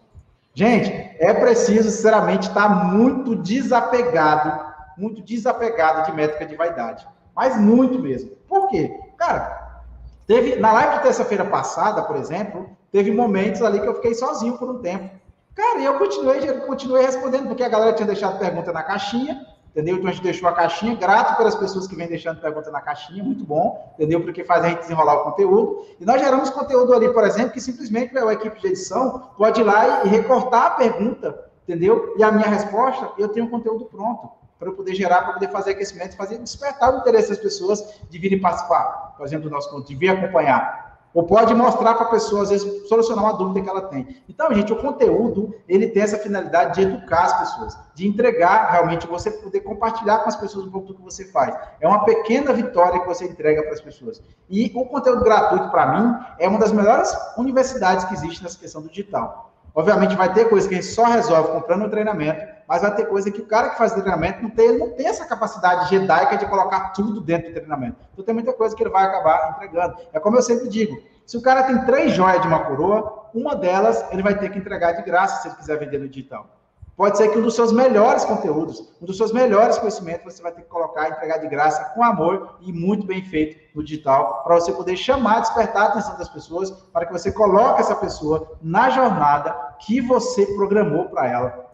[0.53, 4.66] Gente, é preciso, sinceramente, estar muito desapegado
[4.97, 7.07] muito desapegado de métrica de vaidade.
[7.35, 8.31] Mas muito mesmo.
[8.49, 8.99] Por quê?
[9.17, 9.83] Cara,
[10.27, 14.57] teve na live de terça-feira passada, por exemplo, teve momentos ali que eu fiquei sozinho
[14.57, 15.11] por um tempo.
[15.55, 19.97] Cara, e eu continuei, continuei respondendo, porque a galera tinha deixado pergunta na caixinha, entendeu?
[19.97, 23.23] Então a gente deixou a caixinha, grato pelas pessoas que vêm deixando pergunta na caixinha,
[23.23, 24.23] muito bom, entendeu?
[24.23, 25.85] Porque faz a gente desenrolar o conteúdo.
[26.01, 29.65] E nós geramos conteúdo ali, por exemplo, que simplesmente a equipe de edição pode ir
[29.65, 32.15] lá e recortar a pergunta, entendeu?
[32.19, 35.73] E a minha resposta, eu tenho o conteúdo pronto para poder gerar, para poder fazer
[35.73, 39.89] aquecimento, fazer despertar o interesse das pessoas de virem participar, por exemplo, do nosso conteúdo,
[39.89, 40.87] de vir acompanhar.
[41.17, 44.23] Ou pode mostrar para a pessoa, às vezes, solucionar uma dúvida que ela tem.
[44.29, 49.07] Então, gente, o conteúdo, ele tem essa finalidade de educar as pessoas, de entregar realmente,
[49.07, 51.57] você poder compartilhar com as pessoas um pouco do que você faz.
[51.81, 54.23] É uma pequena vitória que você entrega para as pessoas.
[54.51, 58.83] E o conteúdo gratuito, para mim, é uma das melhores universidades que existe nessa questão
[58.83, 59.55] do digital.
[59.75, 63.07] Obviamente, vai ter coisa que a gente só resolve comprando o treinamento, mas vai ter
[63.07, 66.37] coisa que o cara que faz treinamento não tem, ele não tem essa capacidade jedaica
[66.37, 67.97] de colocar tudo dentro do treinamento.
[68.13, 69.97] Então tem muita coisa que ele vai acabar entregando.
[70.13, 73.55] É como eu sempre digo, se o cara tem três joias de uma coroa, uma
[73.55, 76.49] delas ele vai ter que entregar de graça se ele quiser vender no digital.
[76.97, 80.51] Pode ser que um dos seus melhores conteúdos, um dos seus melhores conhecimentos, você vai
[80.51, 84.55] ter que colocar, entregar de graça, com amor e muito bem feito no digital, para
[84.55, 88.89] você poder chamar, despertar a atenção das pessoas, para que você coloque essa pessoa na
[88.89, 91.66] jornada que você programou para ela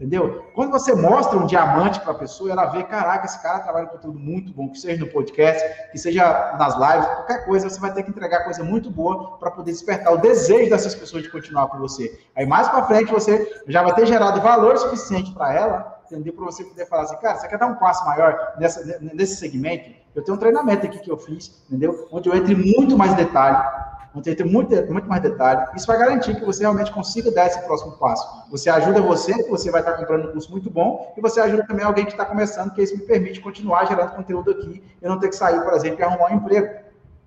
[0.00, 0.46] Entendeu?
[0.54, 3.96] Quando você mostra um diamante para a pessoa, ela vê, caraca, esse cara trabalha com
[3.96, 7.92] conteúdo muito bom, que seja no podcast, que seja nas lives, qualquer coisa, você vai
[7.92, 11.68] ter que entregar coisa muito boa para poder despertar o desejo dessas pessoas de continuar
[11.68, 12.18] com você.
[12.34, 16.32] Aí mais para frente você já vai ter gerado valor suficiente para ela, entendeu?
[16.32, 19.90] Para você poder falar assim, cara, você quer dar um passo maior nessa, nesse segmento?
[20.14, 22.08] Eu tenho um treinamento aqui que eu fiz, entendeu?
[22.10, 23.62] Onde eu entro em muito mais detalhe
[24.12, 25.68] Vão ter, ter muito, muito mais detalhe.
[25.76, 28.26] Isso vai garantir que você realmente consiga dar esse próximo passo.
[28.50, 31.64] Você ajuda você, que você vai estar comprando um curso muito bom, e você ajuda
[31.66, 35.18] também alguém que está começando, que isso me permite continuar gerando conteúdo aqui e não
[35.18, 36.68] ter que sair, por exemplo, e arrumar um emprego.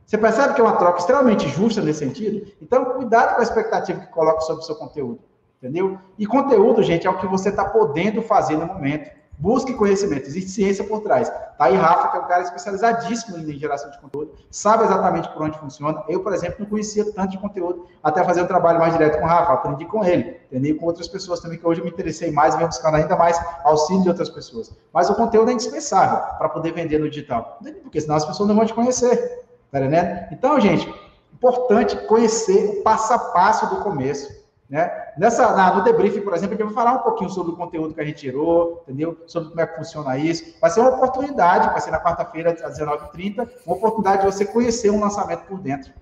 [0.06, 2.52] Você percebe que é uma troca extremamente justa nesse sentido?
[2.62, 5.20] Então, cuidado com a expectativa que coloca sobre o seu conteúdo,
[5.62, 5.98] entendeu?
[6.20, 9.10] E conteúdo, gente, é o que você está podendo fazer no momento.
[9.38, 11.30] Busque conhecimento, existe ciência por trás.
[11.30, 15.42] Tá aí Rafa, que é um cara especializadíssimo em geração de conteúdo, sabe exatamente por
[15.42, 16.04] onde funciona.
[16.08, 19.26] Eu, por exemplo, não conhecia tanto de conteúdo até fazer um trabalho mais direto com
[19.26, 22.32] o Rafa, aprendi com ele, entendi com outras pessoas também, que hoje eu me interessei
[22.32, 24.72] mais venho buscando ainda mais auxílio de outras pessoas.
[24.94, 28.56] Mas o conteúdo é indispensável para poder vender no digital, porque senão as pessoas não
[28.56, 30.28] vão te conhecer, tá entendendo?
[30.32, 30.94] Então, gente,
[31.34, 34.43] importante conhecer o passo a passo do começo
[34.74, 34.92] né?
[35.16, 38.02] Nessa, na, no debriefing, por exemplo, gente vai falar um pouquinho sobre o conteúdo que
[38.02, 39.16] a gente tirou, entendeu?
[39.28, 40.56] Sobre como é que funciona isso.
[40.60, 44.90] Vai ser uma oportunidade, vai ser na quarta-feira, às 19h30, uma oportunidade de você conhecer
[44.90, 45.94] um lançamento por dentro.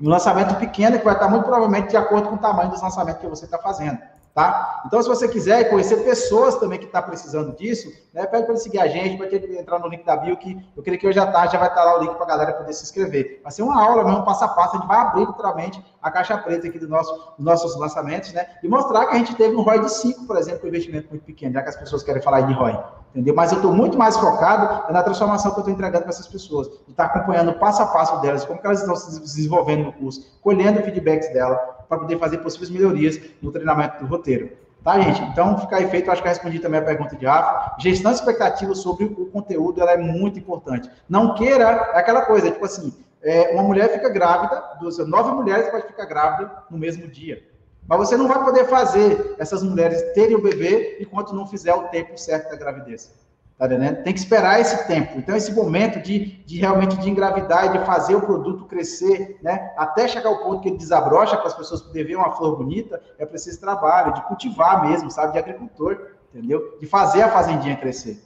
[0.00, 3.20] Um lançamento pequeno que vai estar muito provavelmente de acordo com o tamanho dos lançamentos
[3.20, 3.98] que você está fazendo.
[4.34, 4.82] Tá?
[4.86, 8.52] Então, se você quiser conhecer pessoas também que estão tá precisando disso, né, pede para
[8.54, 11.08] ele seguir a gente, para ele entrar no link da bio, que eu creio que
[11.08, 12.84] hoje à tarde já vai estar tá lá o link para a galera poder se
[12.84, 13.40] inscrever.
[13.42, 16.38] Vai ser uma aula mesmo, passo a passo, a gente vai abrir literalmente a caixa
[16.38, 18.46] preta aqui do nosso, dos nossos lançamentos, né?
[18.62, 21.24] E mostrar que a gente teve um ROI de 5, por exemplo, um investimento muito
[21.24, 22.78] pequeno, já que as pessoas querem falar de ROI,
[23.10, 23.34] entendeu?
[23.34, 26.68] Mas eu estou muito mais focado na transformação que eu estou entregando para essas pessoas,
[26.68, 29.92] de estar tá acompanhando o passo a passo delas, como elas estão se desenvolvendo no
[29.92, 34.50] curso, colhendo feedbacks dela, para poder fazer possíveis melhorias no treinamento do roteiro.
[34.84, 35.20] Tá, gente?
[35.22, 36.10] Então, fica aí feito.
[36.10, 37.76] Acho que eu respondi também a pergunta de Rafa.
[37.80, 40.88] Gestão de expectativas sobre o conteúdo ela é muito importante.
[41.08, 45.68] Não queira, é aquela coisa, tipo assim, é, uma mulher fica grávida, duas, nove mulheres
[45.68, 47.42] podem ficar grávida no mesmo dia.
[47.86, 51.88] Mas você não vai poder fazer essas mulheres terem o bebê enquanto não fizer o
[51.88, 53.12] tempo certo da gravidez.
[53.58, 54.04] Tá entendendo?
[54.04, 55.18] Tem que esperar esse tempo.
[55.18, 59.72] Então, esse momento de, de realmente de engravidar e de fazer o produto crescer, né?
[59.76, 63.02] Até chegar ao ponto que ele desabrocha para as pessoas poderem ver uma flor bonita,
[63.18, 65.32] é preciso trabalho, de cultivar mesmo, sabe?
[65.32, 66.78] De agricultor, entendeu?
[66.80, 68.22] De fazer a fazendinha crescer,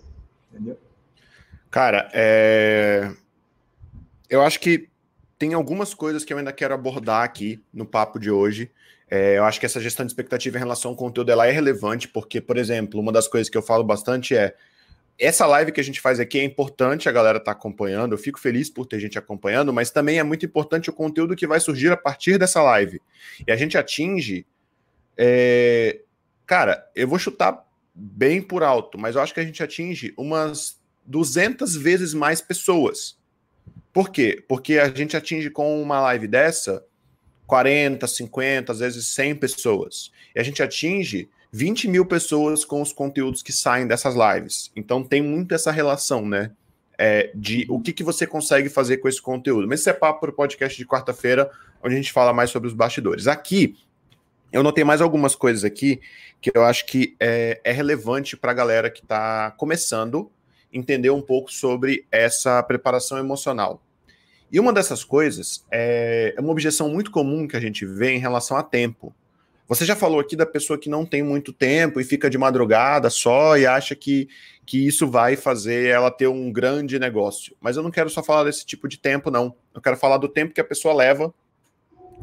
[0.50, 0.76] entendeu?
[1.70, 3.10] Cara, é...
[4.28, 4.90] eu acho que
[5.38, 8.70] tem algumas coisas que eu ainda quero abordar aqui no papo de hoje.
[9.10, 12.06] É, eu acho que essa gestão de expectativa em relação ao conteúdo ela é relevante,
[12.06, 14.54] porque, por exemplo, uma das coisas que eu falo bastante é
[15.18, 18.12] essa live que a gente faz aqui é importante a galera estar tá acompanhando.
[18.12, 21.46] Eu fico feliz por ter gente acompanhando, mas também é muito importante o conteúdo que
[21.46, 23.00] vai surgir a partir dessa live.
[23.46, 24.46] E a gente atinge.
[25.16, 26.00] É...
[26.46, 30.80] Cara, eu vou chutar bem por alto, mas eu acho que a gente atinge umas
[31.06, 33.18] 200 vezes mais pessoas.
[33.92, 34.42] Por quê?
[34.48, 36.84] Porque a gente atinge com uma live dessa
[37.46, 40.10] 40, 50, às vezes 100 pessoas.
[40.34, 44.72] E a gente atinge 20 mil pessoas com os conteúdos que saem dessas lives.
[44.74, 46.52] Então tem muito essa relação, né?
[46.98, 49.68] É, de o que, que você consegue fazer com esse conteúdo.
[49.68, 51.50] Mas isso é papo para o podcast de quarta-feira,
[51.82, 53.26] onde a gente fala mais sobre os bastidores.
[53.26, 53.76] Aqui,
[54.52, 56.00] eu notei mais algumas coisas aqui
[56.40, 60.30] que eu acho que é, é relevante para a galera que está começando
[60.72, 63.82] entender um pouco sobre essa preparação emocional.
[64.50, 68.18] E uma dessas coisas é, é uma objeção muito comum que a gente vê em
[68.18, 69.14] relação a tempo.
[69.68, 73.08] Você já falou aqui da pessoa que não tem muito tempo e fica de madrugada
[73.08, 74.28] só e acha que,
[74.66, 77.56] que isso vai fazer ela ter um grande negócio.
[77.60, 79.54] Mas eu não quero só falar desse tipo de tempo, não.
[79.74, 81.32] Eu quero falar do tempo que a pessoa leva.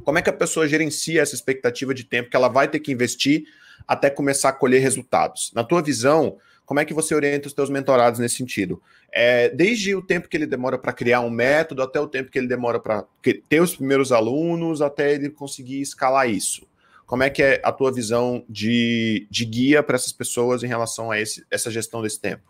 [0.03, 2.91] Como é que a pessoa gerencia essa expectativa de tempo que ela vai ter que
[2.91, 3.45] investir
[3.87, 5.51] até começar a colher resultados?
[5.55, 8.79] Na tua visão, como é que você orienta os teus mentorados nesse sentido?
[9.11, 12.37] É, desde o tempo que ele demora para criar um método, até o tempo que
[12.37, 13.05] ele demora para
[13.49, 16.67] ter os primeiros alunos, até ele conseguir escalar isso.
[17.09, 21.09] Como é que é a tua visão de, de guia para essas pessoas em relação
[21.09, 22.43] a esse, essa gestão desse tempo?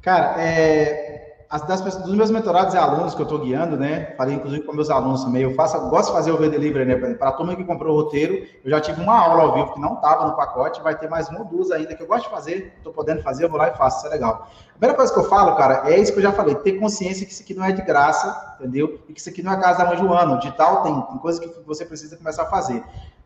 [0.00, 4.14] Cara, é, as, das, dos meus mentorados e alunos que eu estou guiando, né?
[4.16, 5.42] Falei inclusive com meus alunos também.
[5.42, 7.14] Eu faço, gosto de fazer o V-Delivery, né?
[7.14, 9.80] Para a turma que comprou o roteiro, eu já tive uma aula ao vivo que
[9.80, 12.30] não estava no pacote, vai ter mais uma ou duas ainda que eu gosto de
[12.30, 14.48] fazer, estou podendo fazer, eu vou lá e faço, isso é legal.
[14.68, 17.26] A primeira coisa que eu falo, cara, é isso que eu já falei: ter consciência
[17.26, 19.00] que isso aqui não é de graça, entendeu?
[19.08, 20.36] E que isso aqui não é casa da mãe Joana.
[20.36, 22.82] O digital tem, tem coisas que você precisa começar a fazer.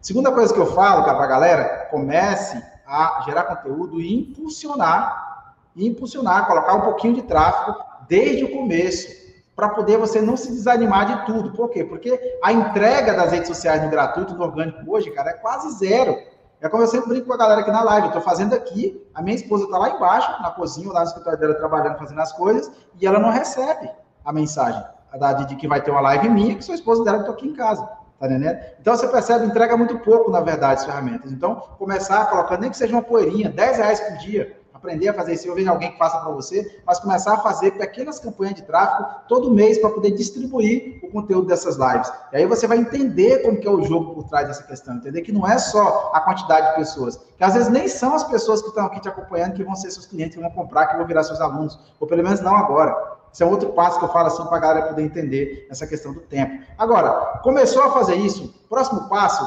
[0.07, 6.47] Segunda coisa que eu falo para a galera, comece a gerar conteúdo e impulsionar, impulsionar,
[6.47, 9.09] colocar um pouquinho de tráfego desde o começo,
[9.57, 11.51] para poder você não se desanimar de tudo.
[11.51, 11.83] Por quê?
[11.83, 16.17] Porque a entrega das redes sociais no gratuito, no orgânico hoje, cara, é quase zero.
[16.61, 18.03] É como eu sempre brinco com a galera aqui na live.
[18.03, 21.41] Eu estou fazendo aqui, a minha esposa está lá embaixo, na cozinha, lá no escritório
[21.41, 23.91] dela, trabalhando, fazendo as coisas, e ela não recebe
[24.25, 24.85] a mensagem
[25.21, 27.55] a de, que vai ter uma live minha, que sua esposa dela está aqui em
[27.55, 27.89] casa.
[28.19, 28.59] Tá entendendo?
[28.81, 31.31] Então você percebe, entrega muito pouco, na verdade, as ferramentas.
[31.31, 35.35] Então, começar colocando, nem que seja uma poeirinha, 10 reais por dia, aprender a fazer
[35.35, 35.49] isso.
[35.49, 39.07] Eu vejo alguém que faça para você, mas começar a fazer pequenas campanhas de tráfego
[39.29, 42.11] todo mês para poder distribuir o conteúdo dessas lives.
[42.33, 45.23] E aí você vai entender como que é o jogo por trás dessa questão, entender
[45.23, 48.63] que não é só a quantidade de pessoas, que às vezes nem são as pessoas
[48.63, 51.07] que estão aqui te acompanhando que vão ser seus clientes, que vão comprar, que vão
[51.07, 54.29] virar seus alunos, ou pelo menos não agora Esse é outro passo que eu falo
[54.29, 56.65] assim para a galera poder entender essa questão do tempo.
[56.79, 59.47] Agora, começou a fazer isso, próximo passo,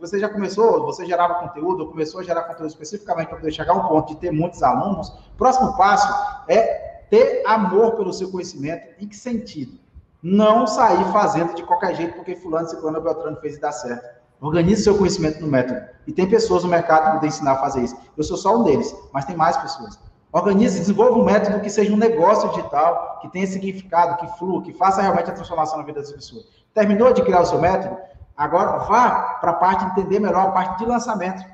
[0.00, 3.76] você já começou, você gerava conteúdo, começou a gerar conteúdo especificamente para poder chegar a
[3.76, 5.14] um ponto de ter muitos alunos.
[5.38, 6.12] Próximo passo
[6.48, 9.00] é ter amor pelo seu conhecimento.
[9.00, 9.78] Em que sentido?
[10.20, 14.08] Não sair fazendo de qualquer jeito porque fulano, ciclano, Beltrano fez e dá certo.
[14.40, 15.80] Organize seu conhecimento no método.
[16.04, 17.96] E tem pessoas no mercado que podem ensinar a fazer isso.
[18.16, 20.09] Eu sou só um deles, mas tem mais pessoas.
[20.32, 24.72] Organize, desenvolva um método que seja um negócio digital, que tenha significado, que flua, que
[24.72, 26.44] faça realmente a transformação na vida das pessoas.
[26.72, 27.96] Terminou de criar o seu método?
[28.36, 31.44] Agora vá para a parte de entender melhor a parte de lançamento.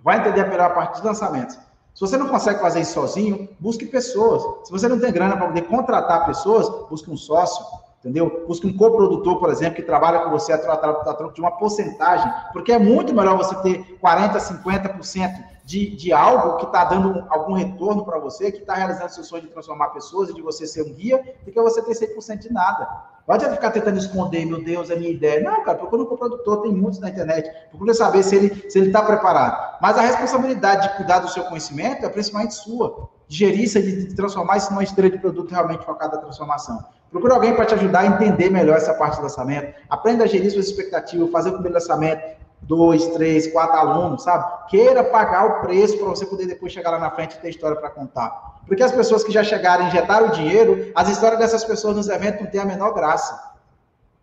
[0.00, 1.52] Vai entender melhor a parte de lançamento.
[1.94, 4.42] Se você não consegue fazer isso sozinho, busque pessoas.
[4.66, 7.64] Se você não tem grana para poder contratar pessoas, busque um sócio
[8.02, 8.44] entendeu?
[8.46, 12.72] Busque um coprodutor, por exemplo, que trabalha com você a troco de uma porcentagem, porque
[12.72, 18.04] é muito melhor você ter 40%, 50% de, de algo que está dando algum retorno
[18.04, 20.92] para você, que está realizando seu sonho de transformar pessoas e de você ser um
[20.92, 22.88] guia, do que você ter 100% de nada.
[23.26, 25.40] Não adianta ficar tentando esconder, meu Deus, é minha ideia.
[25.40, 27.48] Não, cara, procura um coprodutor, tem muitos na internet.
[27.70, 29.78] Procura saber se ele se ele está preparado.
[29.80, 33.08] Mas a responsabilidade de cuidar do seu conhecimento é principalmente sua.
[33.28, 36.84] Gerir isso, de transformar isso numa esteira de produto realmente focada na transformação.
[37.12, 39.74] Procura alguém para te ajudar a entender melhor essa parte do lançamento.
[39.90, 42.22] Aprenda a gerir suas expectativas, fazer o primeiro lançamento,
[42.62, 44.70] dois, três, quatro alunos, sabe?
[44.70, 47.76] Queira pagar o preço para você poder depois chegar lá na frente e ter história
[47.76, 48.62] para contar.
[48.66, 52.08] Porque as pessoas que já chegaram e injetaram o dinheiro, as histórias dessas pessoas nos
[52.08, 53.52] eventos não têm a menor graça.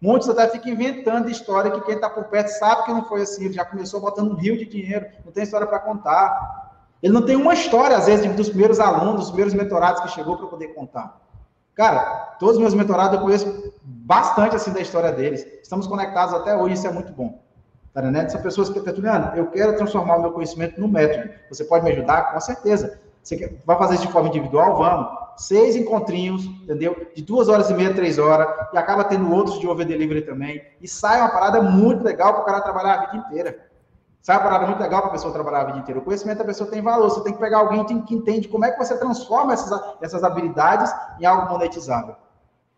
[0.02, 3.54] Muitos até ficam inventando história que quem está por perto sabe que não foi assim.
[3.54, 6.72] Já começou botando um rio de dinheiro, não tem história para contar.
[7.04, 10.38] Ele não tem uma história, às vezes, dos primeiros alunos, dos primeiros mentorados que chegou
[10.38, 11.29] para poder contar.
[11.80, 15.48] Cara, todos os meus mentorados eu conheço bastante assim da história deles.
[15.64, 17.42] Estamos conectados até hoje, isso é muito bom.
[17.94, 18.30] Tá entendendo?
[18.30, 21.30] São pessoas que estão Juliano, eu quero transformar o meu conhecimento no método.
[21.48, 22.34] Você pode me ajudar?
[22.34, 23.00] Com certeza.
[23.24, 24.76] Você vai fazer isso de forma individual?
[24.76, 25.08] Vamos.
[25.38, 27.08] Seis encontrinhos, entendeu?
[27.16, 30.62] De duas horas e meia, três horas, e acaba tendo outros de over delivery também.
[30.82, 33.69] E sai uma parada muito legal para o cara trabalhar a vida inteira.
[34.22, 36.00] Sai uma parada muito legal para a pessoa trabalhar a vida inteira.
[36.00, 37.10] O conhecimento da pessoa tem valor.
[37.10, 40.94] Você tem que pegar alguém que entende como é que você transforma essas, essas habilidades
[41.20, 42.16] em algo monetizável.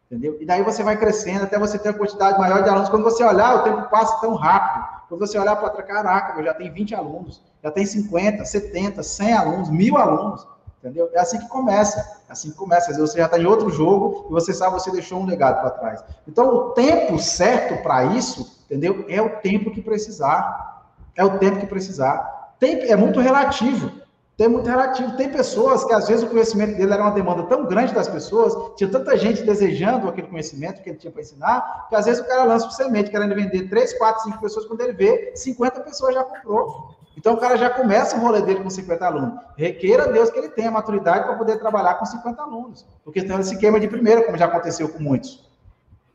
[0.05, 0.37] Entendeu?
[0.41, 2.89] E daí você vai crescendo até você ter a quantidade maior de alunos.
[2.89, 4.85] Quando você olhar, o tempo passa tão rápido.
[5.07, 9.03] Quando você olhar para trás, caraca, eu já tenho 20 alunos, já tem 50, 70,
[9.03, 10.47] 100 alunos, mil alunos.
[10.79, 11.09] Entendeu?
[11.13, 11.99] É assim que começa.
[12.27, 12.91] É assim que começa.
[12.91, 15.61] Às vezes você já está em outro jogo e você sabe você deixou um legado
[15.61, 16.03] para trás.
[16.27, 19.05] Então, o tempo certo para isso, entendeu?
[19.07, 20.80] É o tempo que precisar.
[21.15, 22.55] É o tempo que precisar.
[22.59, 23.91] Tem, é muito relativo.
[24.37, 25.15] Tem muito relativo.
[25.17, 28.75] Tem pessoas que, às vezes, o conhecimento dele era uma demanda tão grande das pessoas,
[28.75, 32.27] tinha tanta gente desejando aquele conhecimento que ele tinha para ensinar, que às vezes o
[32.27, 36.15] cara lança o semente, querendo vender 3, 4, 5 pessoas, quando ele vê, 50 pessoas
[36.15, 36.95] já comprou.
[37.15, 39.39] Então o cara já começa o rolê dele com 50 alunos.
[39.57, 42.85] Requeira Deus que ele tenha maturidade para poder trabalhar com 50 alunos.
[43.03, 45.47] Porque senão ele se queima de primeira, como já aconteceu com muitos.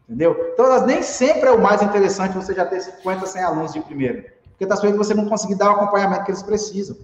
[0.09, 0.53] Entendeu?
[0.53, 4.36] Então, nem sempre é o mais interessante você já ter 50, 100 alunos de primeira
[4.57, 6.96] porque está sujeito você não conseguir dar o acompanhamento que eles precisam.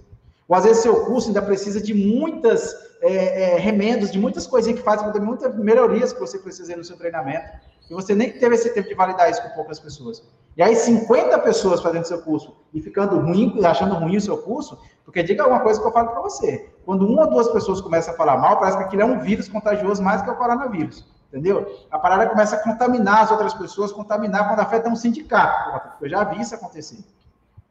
[0.47, 4.79] Ou às vezes seu curso ainda precisa de muitas é, é, remendos, de muitas coisinhas
[4.79, 7.45] que fazem, muitas melhorias que você precisa no seu treinamento.
[7.89, 10.23] E você nem teve esse tempo de validar isso com poucas pessoas.
[10.57, 14.79] E aí, 50 pessoas fazendo seu curso e ficando ruim, achando ruim o seu curso,
[15.05, 16.69] porque diga alguma coisa que eu falo para você.
[16.85, 19.47] Quando uma ou duas pessoas começam a falar mal, parece que aquilo é um vírus
[19.47, 21.05] contagioso mais que o coronavírus.
[21.27, 21.67] Entendeu?
[21.89, 25.97] A parada começa a contaminar as outras pessoas, contaminar quando afeta um sindicato.
[25.99, 27.03] Eu já vi isso acontecer.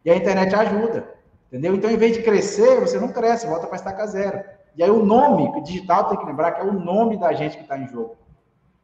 [0.05, 1.09] E a internet ajuda,
[1.49, 1.75] entendeu?
[1.75, 4.43] Então, em vez de crescer, você não cresce, volta para estaca zero.
[4.77, 7.57] E aí o nome, o digital tem que lembrar que é o nome da gente
[7.57, 8.17] que está em jogo.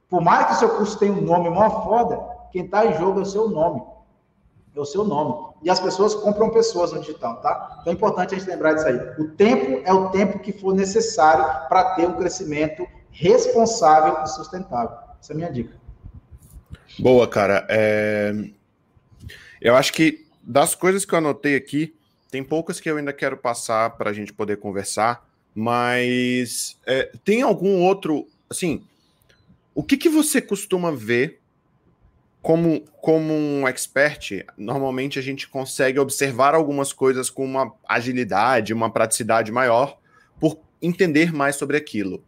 [0.09, 3.21] Por mais que o seu curso tenha um nome mó foda, quem está em jogo
[3.21, 3.83] é o seu nome.
[4.75, 5.49] É o seu nome.
[5.63, 7.79] E as pessoas compram pessoas no digital, tá?
[7.81, 8.97] Então é importante a gente lembrar disso aí.
[9.19, 14.97] O tempo é o tempo que for necessário para ter um crescimento responsável e sustentável.
[15.21, 15.75] Essa é a minha dica.
[16.99, 17.67] Boa, cara.
[17.69, 18.33] É...
[19.61, 21.95] Eu acho que das coisas que eu anotei aqui,
[22.31, 27.43] tem poucas que eu ainda quero passar para a gente poder conversar, mas é, tem
[27.43, 28.83] algum outro, assim,
[29.75, 31.39] o que, que você costuma ver
[32.41, 34.47] como, como um expert?
[34.57, 39.99] Normalmente a gente consegue observar algumas coisas com uma agilidade, uma praticidade maior,
[40.41, 42.25] por entender mais sobre aquilo.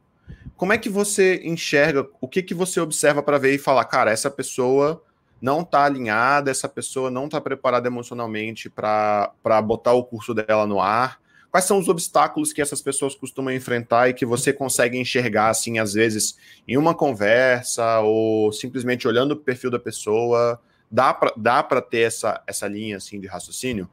[0.58, 4.10] Como é que você enxerga, o que, que você observa para ver e falar, cara,
[4.10, 5.02] essa pessoa
[5.40, 10.80] não está alinhada, essa pessoa não está preparada emocionalmente para botar o curso dela no
[10.80, 11.18] ar?
[11.50, 15.80] Quais são os obstáculos que essas pessoas costumam enfrentar e que você consegue enxergar, assim,
[15.80, 16.36] às vezes,
[16.66, 20.60] em uma conversa ou simplesmente olhando o perfil da pessoa?
[20.88, 23.88] Dá para dá ter essa, essa linha, assim, de raciocínio?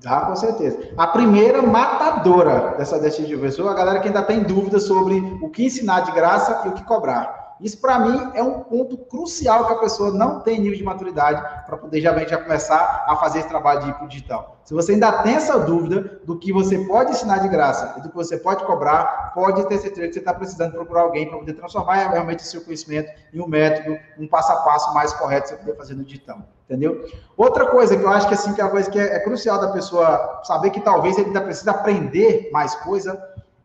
[0.00, 0.78] Dá, com certeza.
[0.96, 5.50] A primeira matadora dessa desse de pessoa, a galera que ainda tem dúvida sobre o
[5.50, 7.37] que ensinar de graça e o que cobrar.
[7.60, 11.42] Isso, para mim, é um ponto crucial que a pessoa não tem nível de maturidade
[11.66, 14.58] para poder já, já começar a fazer esse trabalho de ir para o digital.
[14.64, 18.10] Se você ainda tem essa dúvida do que você pode ensinar de graça e do
[18.10, 21.54] que você pode cobrar, pode ter certeza que você está precisando procurar alguém para poder
[21.54, 25.56] transformar realmente o seu conhecimento em um método, um passo a passo mais correto para
[25.56, 26.38] você poder fazer no digital.
[26.68, 27.08] Entendeu?
[27.34, 29.58] Outra coisa que eu acho que assim, que é a coisa que é, é crucial
[29.58, 33.18] da pessoa saber que talvez ele ainda precisa aprender mais coisa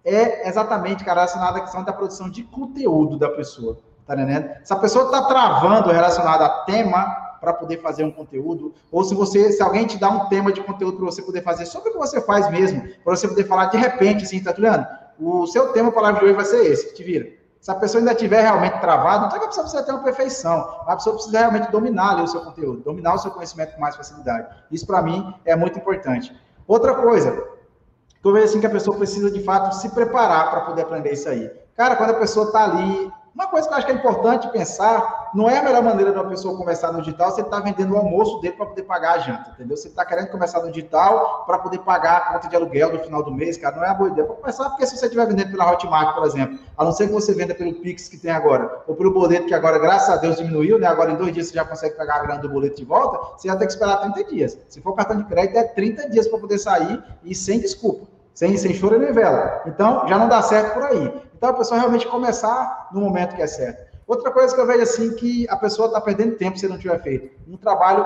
[0.03, 3.77] é exatamente, cara, relacionada à questão da produção de conteúdo da pessoa.
[4.05, 4.49] Tá entendendo?
[4.63, 7.05] Se a pessoa está travando relacionado a tema
[7.39, 10.61] para poder fazer um conteúdo, ou se você, se alguém te dá um tema de
[10.61, 13.65] conteúdo para você poder fazer sobre o que você faz mesmo, para você poder falar
[13.65, 14.85] de repente, assim, tá Juliano?
[15.19, 17.27] O seu tema para live de hoje vai ser esse, te vira.
[17.61, 20.03] Se a pessoa ainda estiver realmente travada, então é que a pessoa precisa ter uma
[20.03, 20.81] perfeição.
[20.85, 23.95] A pessoa precisa realmente dominar ali o seu conteúdo, dominar o seu conhecimento com mais
[23.95, 24.47] facilidade.
[24.69, 26.35] Isso, para mim, é muito importante.
[26.67, 27.41] Outra coisa,
[28.29, 31.27] eu vejo assim que a pessoa precisa, de fato, se preparar para poder aprender isso
[31.27, 31.51] aí.
[31.75, 35.31] Cara, quando a pessoa está ali uma coisa que eu acho que é importante pensar,
[35.33, 37.95] não é a melhor maneira de uma pessoa começar no digital se ele está vendendo
[37.95, 39.75] o almoço dele para poder pagar a janta, entendeu?
[39.75, 42.99] Se ele está querendo começar no digital para poder pagar a conta de aluguel no
[42.99, 44.27] final do mês, cara, não é a boa ideia.
[44.27, 47.13] Para começar, porque se você estiver vendendo pela Hotmart, por exemplo, a não ser que
[47.13, 50.37] você venda pelo Pix que tem agora, ou pelo boleto que agora, graças a Deus,
[50.37, 50.85] diminuiu, né?
[50.85, 53.47] Agora em dois dias você já consegue pegar a grana do boleto de volta, você
[53.47, 54.59] vai ter que esperar 30 dias.
[54.69, 58.57] Se for cartão de crédito, é 30 dias para poder sair e sem desculpa sem,
[58.57, 59.61] sem choro nem vela.
[59.65, 61.21] Então, já não dá certo por aí.
[61.35, 63.93] Então, a pessoa realmente começar no momento que é certo.
[64.07, 67.01] Outra coisa que eu vejo assim, que a pessoa está perdendo tempo se não tiver
[67.01, 67.31] feito.
[67.47, 68.05] Um trabalho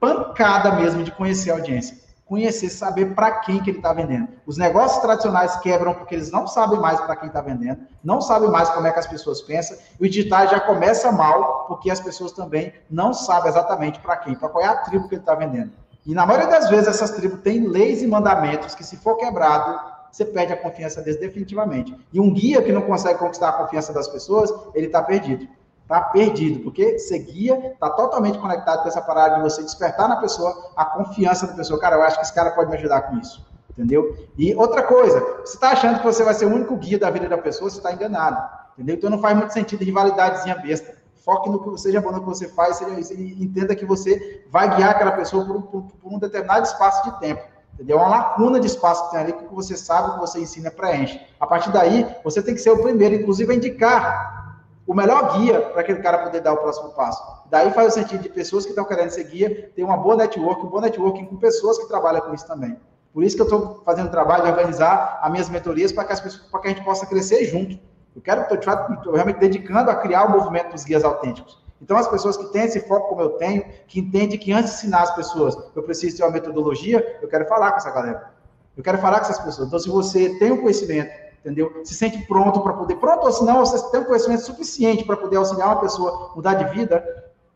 [0.00, 1.96] pancada mesmo de conhecer a audiência.
[2.24, 4.28] Conhecer, saber para quem que ele está vendendo.
[4.46, 8.50] Os negócios tradicionais quebram porque eles não sabem mais para quem está vendendo, não sabem
[8.50, 12.00] mais como é que as pessoas pensam, e o digital já começa mal porque as
[12.00, 15.34] pessoas também não sabem exatamente para quem, para qual é a tribo que ele está
[15.34, 15.72] vendendo.
[16.08, 19.78] E na maioria das vezes essas tribos têm leis e mandamentos que se for quebrado,
[20.10, 21.94] você perde a confiança deles definitivamente.
[22.10, 25.46] E um guia que não consegue conquistar a confiança das pessoas, ele está perdido.
[25.82, 30.16] Está perdido, porque ser guia está totalmente conectado com essa parada de você despertar na
[30.16, 31.78] pessoa a confiança da pessoa.
[31.78, 33.46] Cara, eu acho que esse cara pode me ajudar com isso.
[33.70, 34.16] Entendeu?
[34.38, 37.28] E outra coisa, você está achando que você vai ser o único guia da vida
[37.28, 38.42] da pessoa, você está enganado.
[38.78, 38.96] Entendeu?
[38.96, 40.96] Então não faz muito sentido rivalidadezinha besta.
[41.28, 44.92] Foque no que seja bom no que você faz, seja, entenda que você vai guiar
[44.92, 47.42] aquela pessoa por, por, por um determinado espaço de tempo.
[47.74, 47.98] Entendeu?
[47.98, 51.20] É uma lacuna de espaço que tem ali que você sabe, que você ensina, preenche.
[51.38, 55.60] A partir daí, você tem que ser o primeiro, inclusive, a indicar o melhor guia
[55.60, 57.22] para aquele cara poder dar o próximo passo.
[57.50, 60.64] Daí faz o sentido de pessoas que estão querendo ser guia, ter uma boa network,
[60.64, 62.80] um bom networking com pessoas que trabalham com isso também.
[63.12, 66.20] Por isso que eu estou fazendo trabalho de organizar as minhas mentorias para que, as
[66.20, 67.78] pessoas, para que a gente possa crescer junto.
[68.14, 71.62] Eu quero, estou realmente dedicando a criar o movimento dos guias autênticos.
[71.80, 74.78] Então, as pessoas que têm esse foco como eu tenho, que entendem que antes de
[74.78, 78.32] ensinar as pessoas, eu preciso ter uma metodologia, eu quero falar com essa galera.
[78.76, 79.68] Eu quero falar com essas pessoas.
[79.68, 81.80] Então, se você tem um conhecimento, entendeu?
[81.84, 85.16] Se sente pronto para poder, pronto ou se não, você tem um conhecimento suficiente para
[85.16, 87.04] poder auxiliar uma pessoa mudar de vida,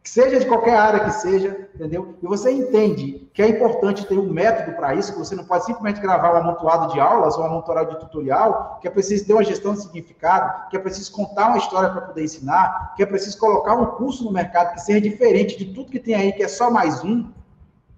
[0.04, 2.16] seja de qualquer área que seja, entendeu?
[2.20, 5.64] E você entende que é importante ter um método para isso, que você não pode
[5.64, 9.32] simplesmente gravar um amontoado de aulas ou um amontoado de tutorial, que é preciso ter
[9.32, 13.06] uma gestão de significado, que é preciso contar uma história para poder ensinar, que é
[13.06, 16.42] preciso colocar um curso no mercado que seja diferente de tudo que tem aí, que
[16.42, 17.30] é só mais um,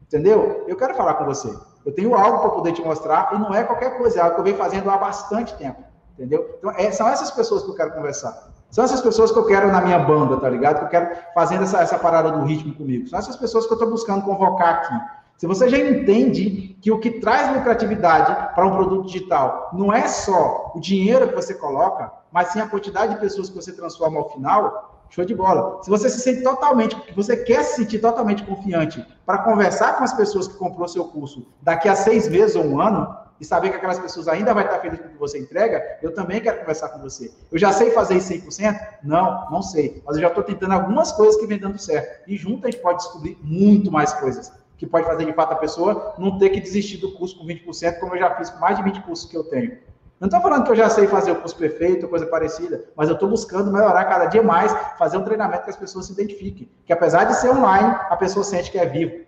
[0.03, 0.65] entendeu?
[0.69, 1.57] Eu quero falar com você.
[1.87, 4.41] Eu tenho algo para poder te mostrar e não é qualquer coisa, é algo que
[4.41, 5.83] eu venho fazendo há bastante tempo,
[6.19, 6.57] entendeu?
[6.59, 8.54] Então, é, são essas pessoas que eu quero conversar.
[8.75, 10.81] São essas pessoas que eu quero na minha banda, tá ligado?
[10.81, 13.07] Que eu quero fazendo essa, essa parada do ritmo comigo.
[13.07, 15.01] São essas pessoas que eu estou buscando convocar aqui.
[15.37, 20.09] Se você já entende que o que traz lucratividade para um produto digital não é
[20.09, 24.19] só o dinheiro que você coloca, mas sim a quantidade de pessoas que você transforma
[24.19, 25.81] ao final, show de bola.
[25.85, 30.13] Se você se sente totalmente, você quer se sentir totalmente confiante para conversar com as
[30.13, 33.77] pessoas que comprou seu curso daqui a seis meses ou um ano, e saber que
[33.77, 36.89] aquelas pessoas ainda vai estar felizes com o que você entrega, eu também quero conversar
[36.91, 37.33] com você.
[37.51, 38.79] Eu já sei fazer isso 100%?
[39.03, 40.03] Não, não sei.
[40.07, 42.29] Mas eu já estou tentando algumas coisas que vem dando certo.
[42.29, 45.57] E junto a gente pode descobrir muito mais coisas que pode fazer de fato a
[45.57, 48.77] pessoa não ter que desistir do curso com 20%, como eu já fiz com mais
[48.77, 49.79] de 20 cursos que eu tenho.
[50.21, 53.15] Não estou falando que eu já sei fazer o curso perfeito, coisa parecida, mas eu
[53.15, 56.71] estou buscando melhorar cada dia mais, fazer um treinamento que as pessoas se identifiquem.
[56.87, 59.25] Que apesar de ser online, a pessoa sente que é vivo.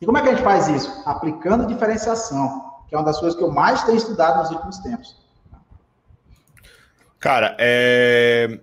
[0.00, 1.02] E como é que a gente faz isso?
[1.06, 5.16] Aplicando diferenciação que é uma das coisas que eu mais tenho estudado nos últimos tempos.
[7.20, 8.58] Cara, é...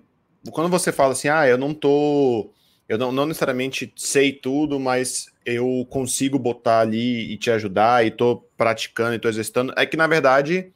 [0.52, 2.52] quando você fala assim, ah, eu não tô.
[2.90, 8.12] Eu não, não necessariamente sei tudo, mas eu consigo botar ali e te ajudar, e
[8.12, 10.72] tô praticando e tô exercitando, é que na verdade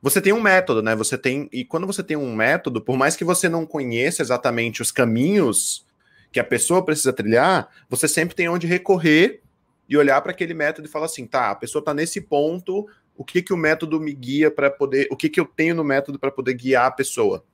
[0.00, 0.94] você tem um método, né?
[0.94, 1.48] Você tem.
[1.52, 5.86] E quando você tem um método, por mais que você não conheça exatamente os caminhos
[6.32, 9.42] que a pessoa precisa trilhar, você sempre tem onde recorrer
[9.88, 13.24] e olhar para aquele método e falar assim, tá, a pessoa está nesse ponto, o
[13.24, 16.18] que que o método me guia para poder, o que que eu tenho no método
[16.18, 17.44] para poder guiar a pessoa?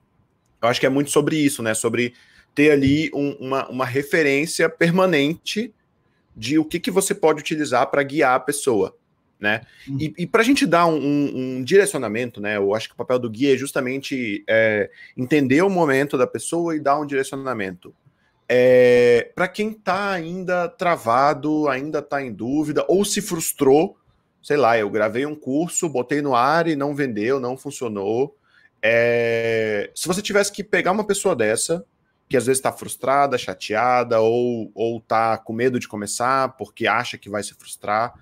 [0.60, 1.74] Eu acho que é muito sobre isso, né?
[1.74, 2.14] Sobre
[2.54, 5.72] ter ali um, uma, uma referência permanente
[6.36, 8.96] de o que que você pode utilizar para guiar a pessoa,
[9.38, 9.62] né?
[9.88, 9.98] Uhum.
[10.00, 12.56] E, e para a gente dar um, um, um, direcionamento, né?
[12.56, 16.74] Eu acho que o papel do guia é justamente é, entender o momento da pessoa
[16.74, 17.94] e dar um direcionamento.
[18.54, 23.96] É, para quem está ainda travado, ainda está em dúvida, ou se frustrou,
[24.42, 28.36] sei lá, eu gravei um curso, botei no ar e não vendeu, não funcionou.
[28.82, 31.82] É, se você tivesse que pegar uma pessoa dessa,
[32.28, 37.16] que às vezes está frustrada, chateada, ou, ou tá com medo de começar porque acha
[37.16, 38.12] que vai se frustrar,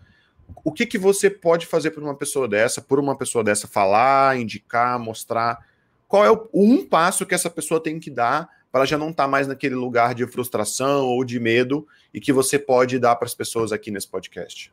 [0.62, 4.39] o que, que você pode fazer por uma pessoa dessa, por uma pessoa dessa falar,
[4.39, 5.66] indicar, mostrar?
[6.07, 9.25] Qual é o um passo que essa pessoa tem que dar para já não estar
[9.25, 13.27] tá mais naquele lugar de frustração ou de medo e que você pode dar para
[13.27, 14.73] as pessoas aqui nesse podcast?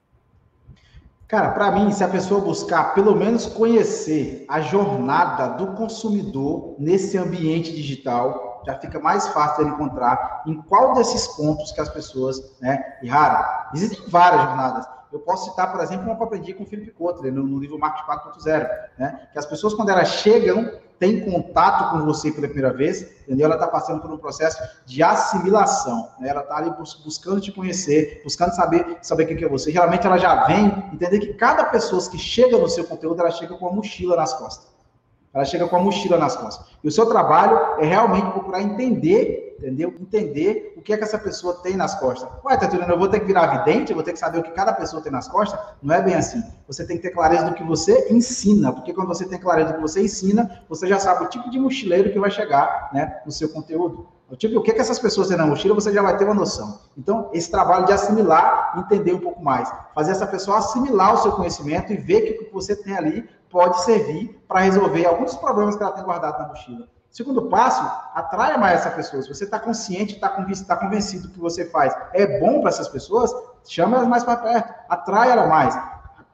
[1.28, 7.18] Cara, para mim, se a pessoa buscar pelo menos conhecer a jornada do consumidor nesse
[7.18, 12.56] ambiente digital, já fica mais fácil de encontrar em qual desses pontos que as pessoas,
[12.62, 12.82] né?
[13.06, 14.86] Rara, existem várias jornadas.
[15.12, 17.60] Eu posso citar, por exemplo, uma que eu aprendi com o Felipe Kotler no, no
[17.60, 19.28] livro Marketing 4.0, né?
[19.34, 23.45] Que as pessoas, quando elas chegam tem contato com você pela primeira vez, entendeu?
[23.45, 26.30] Ela está passando por um processo de assimilação, né?
[26.30, 29.72] Ela está ali bus buscando te conhecer, buscando saber saber o que é você.
[29.72, 33.56] Geralmente ela já vem entender que cada pessoa que chega no seu conteúdo, ela chega
[33.56, 34.68] com a mochila nas costas.
[35.34, 36.66] Ela chega com a mochila nas costas.
[36.84, 39.93] E o seu trabalho é realmente procurar entender, entendeu?
[39.99, 42.30] Entender o que é que essa pessoa tem nas costas.
[42.45, 44.51] Ué, Tatulino, eu vou ter que virar vidente, eu vou ter que saber o que
[44.51, 45.60] cada pessoa tem nas costas?
[45.82, 46.43] Não é bem assim.
[46.68, 49.76] Você tem que ter clareza do que você ensina, porque quando você tem clareza do
[49.76, 53.32] que você ensina, você já sabe o tipo de mochileiro que vai chegar né, no
[53.32, 54.08] seu conteúdo.
[54.30, 56.26] O tipo, o que, é que essas pessoas têm na mochila, você já vai ter
[56.26, 56.82] uma noção.
[56.97, 61.32] Então, esse trabalho de assimilar, entender um pouco mais, fazer essa pessoa assimilar o seu
[61.32, 65.78] conhecimento e ver que o que você tem ali pode servir para resolver alguns problemas
[65.78, 66.89] que ela tem guardado na mochila.
[67.18, 67.82] Segundo passo,
[68.13, 69.24] atraia mais essa pessoa.
[69.24, 72.88] Se você está consciente, está convencido, tá convencido que você faz é bom para essas
[72.88, 73.34] pessoas,
[73.65, 75.76] chame elas mais para perto, atrai ela mais.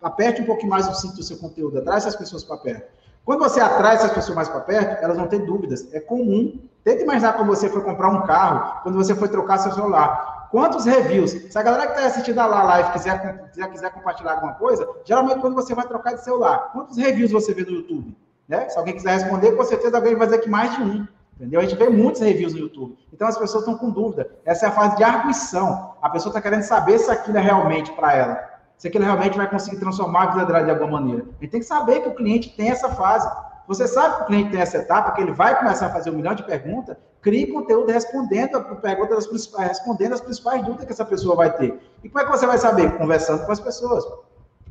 [0.01, 2.91] Aperte um pouquinho mais o cinto do seu conteúdo, atrai essas pessoas para perto.
[3.23, 5.88] Quando você atrai essas pessoas mais para perto, elas não têm dúvidas.
[5.93, 6.59] É comum.
[6.84, 10.49] Tenta imaginar quando você foi comprar um carro, quando você foi trocar seu celular.
[10.51, 11.31] Quantos reviews?
[11.31, 15.39] Se a galera que está assistindo a live quiser, quiser, quiser compartilhar alguma coisa, geralmente
[15.39, 18.17] quando você vai trocar de celular, quantos reviews você vê no YouTube?
[18.47, 18.69] Né?
[18.69, 21.07] Se alguém quiser responder, com certeza alguém vai dizer que mais de um.
[21.35, 21.59] Entendeu?
[21.59, 22.97] A gente vê muitos reviews no YouTube.
[23.11, 24.29] Então as pessoas estão com dúvida.
[24.45, 25.95] Essa é a fase de arguição.
[26.01, 28.49] A pessoa está querendo saber se aquilo é realmente para ela.
[28.77, 31.23] Se aquilo realmente vai conseguir transformar a vida dela de alguma maneira.
[31.23, 33.29] A gente tem que saber que o cliente tem essa fase.
[33.67, 36.15] Você sabe que o cliente tem essa etapa, que ele vai começar a fazer um
[36.15, 41.05] milhão de perguntas, crie conteúdo respondendo a perguntas principais, respondendo as principais dúvidas que essa
[41.05, 41.79] pessoa vai ter.
[42.03, 42.91] E como é que você vai saber?
[42.97, 44.05] Conversando com as pessoas.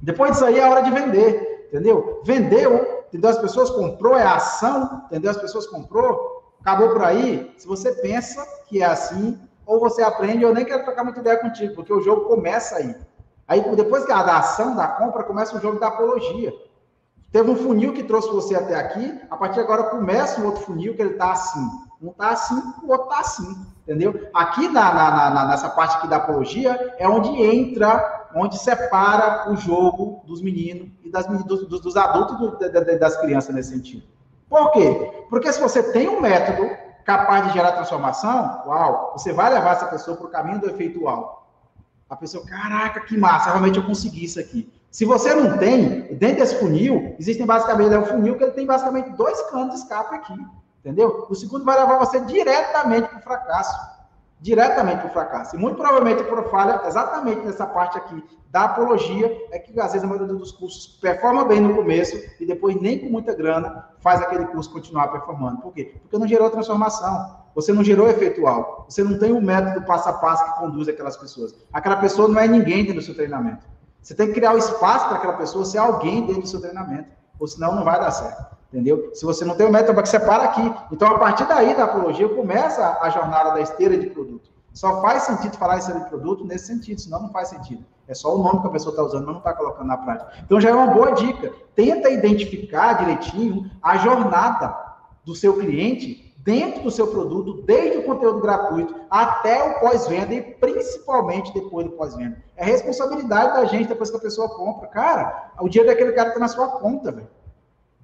[0.01, 2.21] Depois disso aí é a hora de vender, entendeu?
[2.25, 3.29] Vendeu, entendeu?
[3.29, 5.31] As pessoas comprou, é ação, entendeu?
[5.31, 7.53] As pessoas comprou, acabou por aí.
[7.59, 11.37] Se você pensa que é assim, ou você aprende, eu nem quero trocar muita ideia
[11.37, 12.97] contigo, porque o jogo começa aí.
[13.47, 16.55] Aí depois que a da ação, da compra, começa o jogo da apologia.
[17.31, 20.63] Teve um funil que trouxe você até aqui, a partir de agora começa um outro
[20.63, 21.69] funil que ele está assim.
[22.01, 24.29] Um está assim, o outro está assim, entendeu?
[24.35, 29.57] Aqui na, na, na, nessa parte aqui da apologia é onde entra, onde separa o
[29.57, 32.59] jogo dos meninos e das, dos, dos adultos do,
[32.99, 34.05] das crianças nesse sentido.
[34.49, 35.25] Por quê?
[35.31, 36.69] Porque se você tem um método
[37.05, 41.05] capaz de gerar transformação, uau, você vai levar essa pessoa para o caminho do efeito
[41.05, 41.47] uau.
[42.09, 44.71] A pessoa, caraca, que massa, realmente eu consegui isso aqui.
[44.91, 48.67] Se você não tem, dentro desse funil, existem basicamente, é um funil que ele tem
[48.67, 50.35] basicamente dois canos de escape aqui,
[50.81, 51.27] entendeu?
[51.31, 53.75] O segundo vai levar você diretamente para o fracasso,
[54.43, 55.55] diretamente para o fracasso.
[55.55, 60.05] E muito provavelmente por falha exatamente nessa parte aqui da apologia, é que às vezes
[60.05, 64.21] a maioria dos cursos performa bem no começo e depois nem com muita grana faz
[64.21, 65.63] aquele curso continuar performando.
[65.63, 65.95] Por quê?
[66.03, 67.41] Porque não gerou transformação.
[67.55, 68.85] Você não gerou efeitual.
[68.89, 71.55] Você não tem um método passo a passo que conduz aquelas pessoas.
[71.73, 73.65] Aquela pessoa não é ninguém dentro do seu treinamento.
[74.03, 76.61] Você tem que criar o um espaço para aquela pessoa ser alguém dentro do seu
[76.61, 77.09] treinamento,
[77.43, 78.57] ou senão não vai dar certo.
[78.73, 79.11] Entendeu?
[79.13, 80.75] Se você não tem o método, você para aqui.
[80.93, 84.49] Então, a partir daí da apologia, começa a jornada da esteira de produto.
[84.73, 87.85] Só faz sentido falar esteira de produto nesse sentido, senão não faz sentido.
[88.07, 90.33] É só o nome que a pessoa está usando, mas não está colocando na prática.
[90.45, 91.53] Então, já é uma boa dica.
[91.75, 94.73] Tenta identificar direitinho a jornada
[95.25, 100.43] do seu cliente dentro do seu produto, desde o conteúdo gratuito até o pós-venda e
[100.43, 102.37] principalmente depois do pós-venda.
[102.57, 104.89] É responsabilidade da gente depois que a pessoa compra.
[104.89, 107.29] Cara, o dia daquele cara tá na sua conta, velho.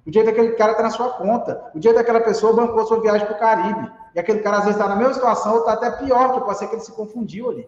[0.05, 1.69] O dia daquele cara tá na sua conta.
[1.75, 3.91] O dia daquela pessoa bancou sua viagem para o Caribe.
[4.15, 6.57] E aquele cara às vezes está na mesma situação ou está até pior, que pode
[6.57, 7.67] ser que ele se confundiu ali.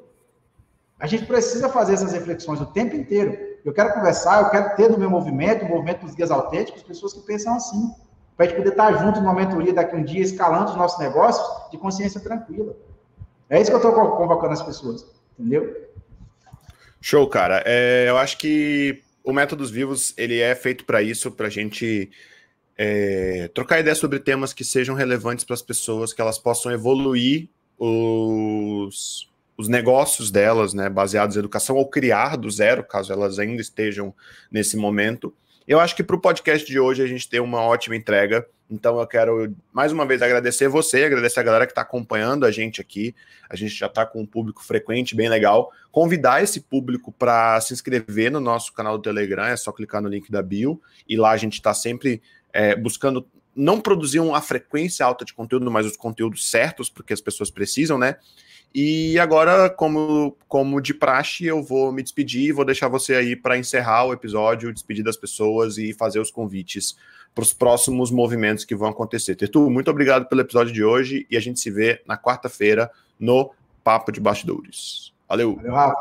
[0.99, 3.37] A gente precisa fazer essas reflexões o tempo inteiro.
[3.65, 7.13] Eu quero conversar, eu quero ter no meu movimento, o movimento dos guias autênticos, pessoas
[7.13, 7.93] que pensam assim.
[8.41, 11.45] Para a gente poder estar junto numa mentoria daqui um dia, escalando os nossos negócios
[11.69, 12.75] de consciência tranquila.
[13.47, 15.05] É isso que eu estou convocando as pessoas,
[15.37, 15.87] entendeu?
[16.99, 17.61] Show, cara.
[17.67, 22.09] É, eu acho que o Métodos Vivos ele é feito para isso, para a gente
[22.75, 27.47] é, trocar ideias sobre temas que sejam relevantes para as pessoas, que elas possam evoluir
[27.77, 33.61] os, os negócios delas, né, baseados em educação, ou criar do zero, caso elas ainda
[33.61, 34.11] estejam
[34.51, 35.31] nesse momento.
[35.67, 38.45] Eu acho que para o podcast de hoje a gente tem uma ótima entrega.
[38.69, 42.51] Então eu quero mais uma vez agradecer você, agradecer a galera que está acompanhando a
[42.51, 43.13] gente aqui.
[43.49, 45.71] A gente já está com um público frequente, bem legal.
[45.91, 50.09] Convidar esse público para se inscrever no nosso canal do Telegram, é só clicar no
[50.09, 52.21] link da bio e lá a gente está sempre
[52.53, 57.19] é, buscando não produzir uma frequência alta de conteúdo, mas os conteúdos certos, porque as
[57.19, 58.15] pessoas precisam, né?
[58.73, 63.35] E agora, como, como de praxe, eu vou me despedir e vou deixar você aí
[63.35, 66.95] para encerrar o episódio, despedir das pessoas e fazer os convites
[67.35, 69.35] para os próximos movimentos que vão acontecer.
[69.35, 73.51] Tertu, muito obrigado pelo episódio de hoje e a gente se vê na quarta-feira no
[73.83, 75.13] Papo de Bastidores.
[75.27, 75.55] Valeu!
[75.57, 75.95] Valeu, Rafa.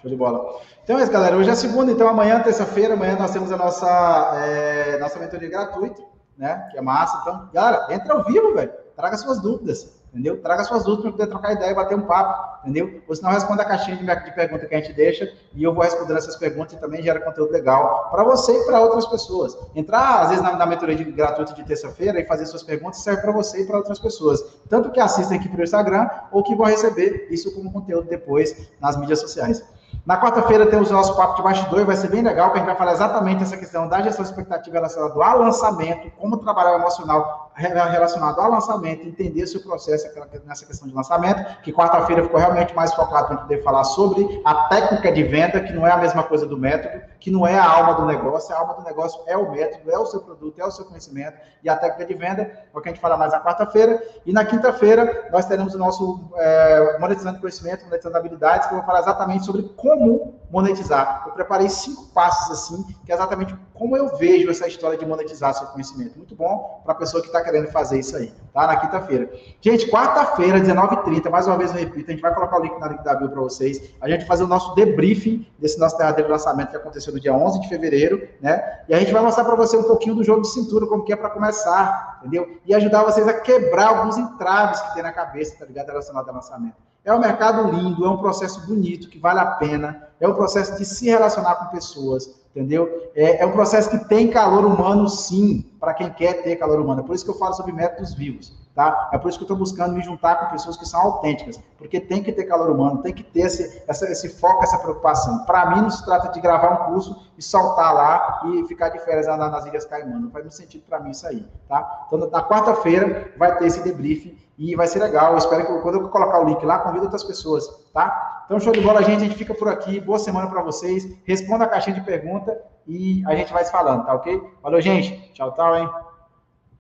[0.00, 0.60] Show de bola.
[0.84, 1.36] Então é isso, galera.
[1.36, 6.02] Hoje é segunda, então amanhã, terça-feira, amanhã nós temos a nossa, é, nossa mentoria gratuita,
[6.36, 6.68] né?
[6.70, 7.18] Que é massa.
[7.22, 8.72] Então, galera, entra ao vivo, velho.
[8.96, 10.40] Traga suas dúvidas entendeu?
[10.42, 13.02] Traga suas dúvidas para poder trocar ideia bater um papo, entendeu?
[13.08, 16.14] Ou senão responda a caixinha de, pergunta que a gente deixa e eu vou responder
[16.14, 19.56] essas perguntas e também gera conteúdo legal para você e para outras pessoas.
[19.74, 23.22] Entrar, às vezes, na, na mentoria de, gratuita de terça-feira e fazer suas perguntas serve
[23.22, 26.66] para você e para outras pessoas, tanto que assistem aqui pelo Instagram ou que vão
[26.66, 29.64] receber isso como conteúdo depois nas mídias sociais.
[30.04, 32.66] Na quarta-feira temos o nosso papo de bastidor, vai ser bem legal, que a gente
[32.66, 37.41] vai falar exatamente essa questão da gestão expectativa relacionada ao lançamento, como trabalhar o emocional
[37.54, 40.08] relacionado ao lançamento, entender seu processo
[40.44, 44.68] nessa questão de lançamento, que quarta-feira ficou realmente mais focado para poder falar sobre a
[44.68, 47.64] técnica de venda, que não é a mesma coisa do método, que não é a
[47.64, 50.64] alma do negócio, a alma do negócio é o método, é o seu produto, é
[50.64, 53.32] o seu conhecimento, e a técnica de venda é o que a gente fala mais
[53.32, 58.74] na quarta-feira, e na quinta-feira nós teremos o nosso é, Monetizando Conhecimento, Monetizando Habilidades, que
[58.74, 61.24] eu vou falar exatamente sobre como monetizar.
[61.26, 65.54] Eu preparei cinco passos assim, que é exatamente como eu vejo essa história de monetizar
[65.54, 66.16] seu conhecimento.
[66.16, 68.66] Muito bom para a pessoa que está querendo fazer isso aí, tá?
[68.66, 69.30] Na quinta-feira.
[69.60, 72.88] Gente, quarta-feira, 19h30, mais uma vez eu repito, a gente vai colocar o link na
[72.88, 73.92] link da bio para vocês.
[74.00, 77.34] A gente vai fazer o nosso debriefing desse nosso derradeiro lançamento que aconteceu no dia
[77.34, 78.80] 11 de fevereiro, né?
[78.88, 81.12] E a gente vai mostrar para você um pouquinho do jogo de cintura, como que
[81.12, 82.58] é para começar, entendeu?
[82.64, 85.88] E ajudar vocês a quebrar alguns entraves que tem na cabeça, tá ligado?
[85.88, 86.91] Relacionado ao lançamento.
[87.04, 90.78] É um mercado lindo, é um processo bonito, que vale a pena, é um processo
[90.78, 93.10] de se relacionar com pessoas, entendeu?
[93.14, 97.00] É, é, um processo que tem calor humano, sim, para quem quer ter calor humano.
[97.00, 99.10] É por isso que eu falo sobre métodos vivos, tá?
[99.12, 102.00] É por isso que eu estou buscando me juntar com pessoas que são autênticas, porque
[102.00, 105.44] tem que ter calor humano, tem que ter esse, essa, esse foco, essa preocupação.
[105.44, 108.98] Para mim, não se trata de gravar um curso e soltar lá e ficar de
[109.00, 110.18] férias lá nas Ilhas Caimã.
[110.18, 112.04] Não faz muito sentido para mim isso aí, tá?
[112.06, 115.32] Então, na quarta-feira vai ter esse debriefing e vai ser legal.
[115.32, 118.44] Eu espero que quando eu colocar o link lá, convida outras pessoas, tá?
[118.46, 119.22] Então, show de bola, gente.
[119.22, 120.00] A gente fica por aqui.
[120.00, 121.06] Boa semana para vocês.
[121.24, 124.42] Responda a caixinha de pergunta e a gente vai se falando, tá ok?
[124.62, 125.32] Valeu, gente.
[125.32, 126.11] Tchau, tchau, hein?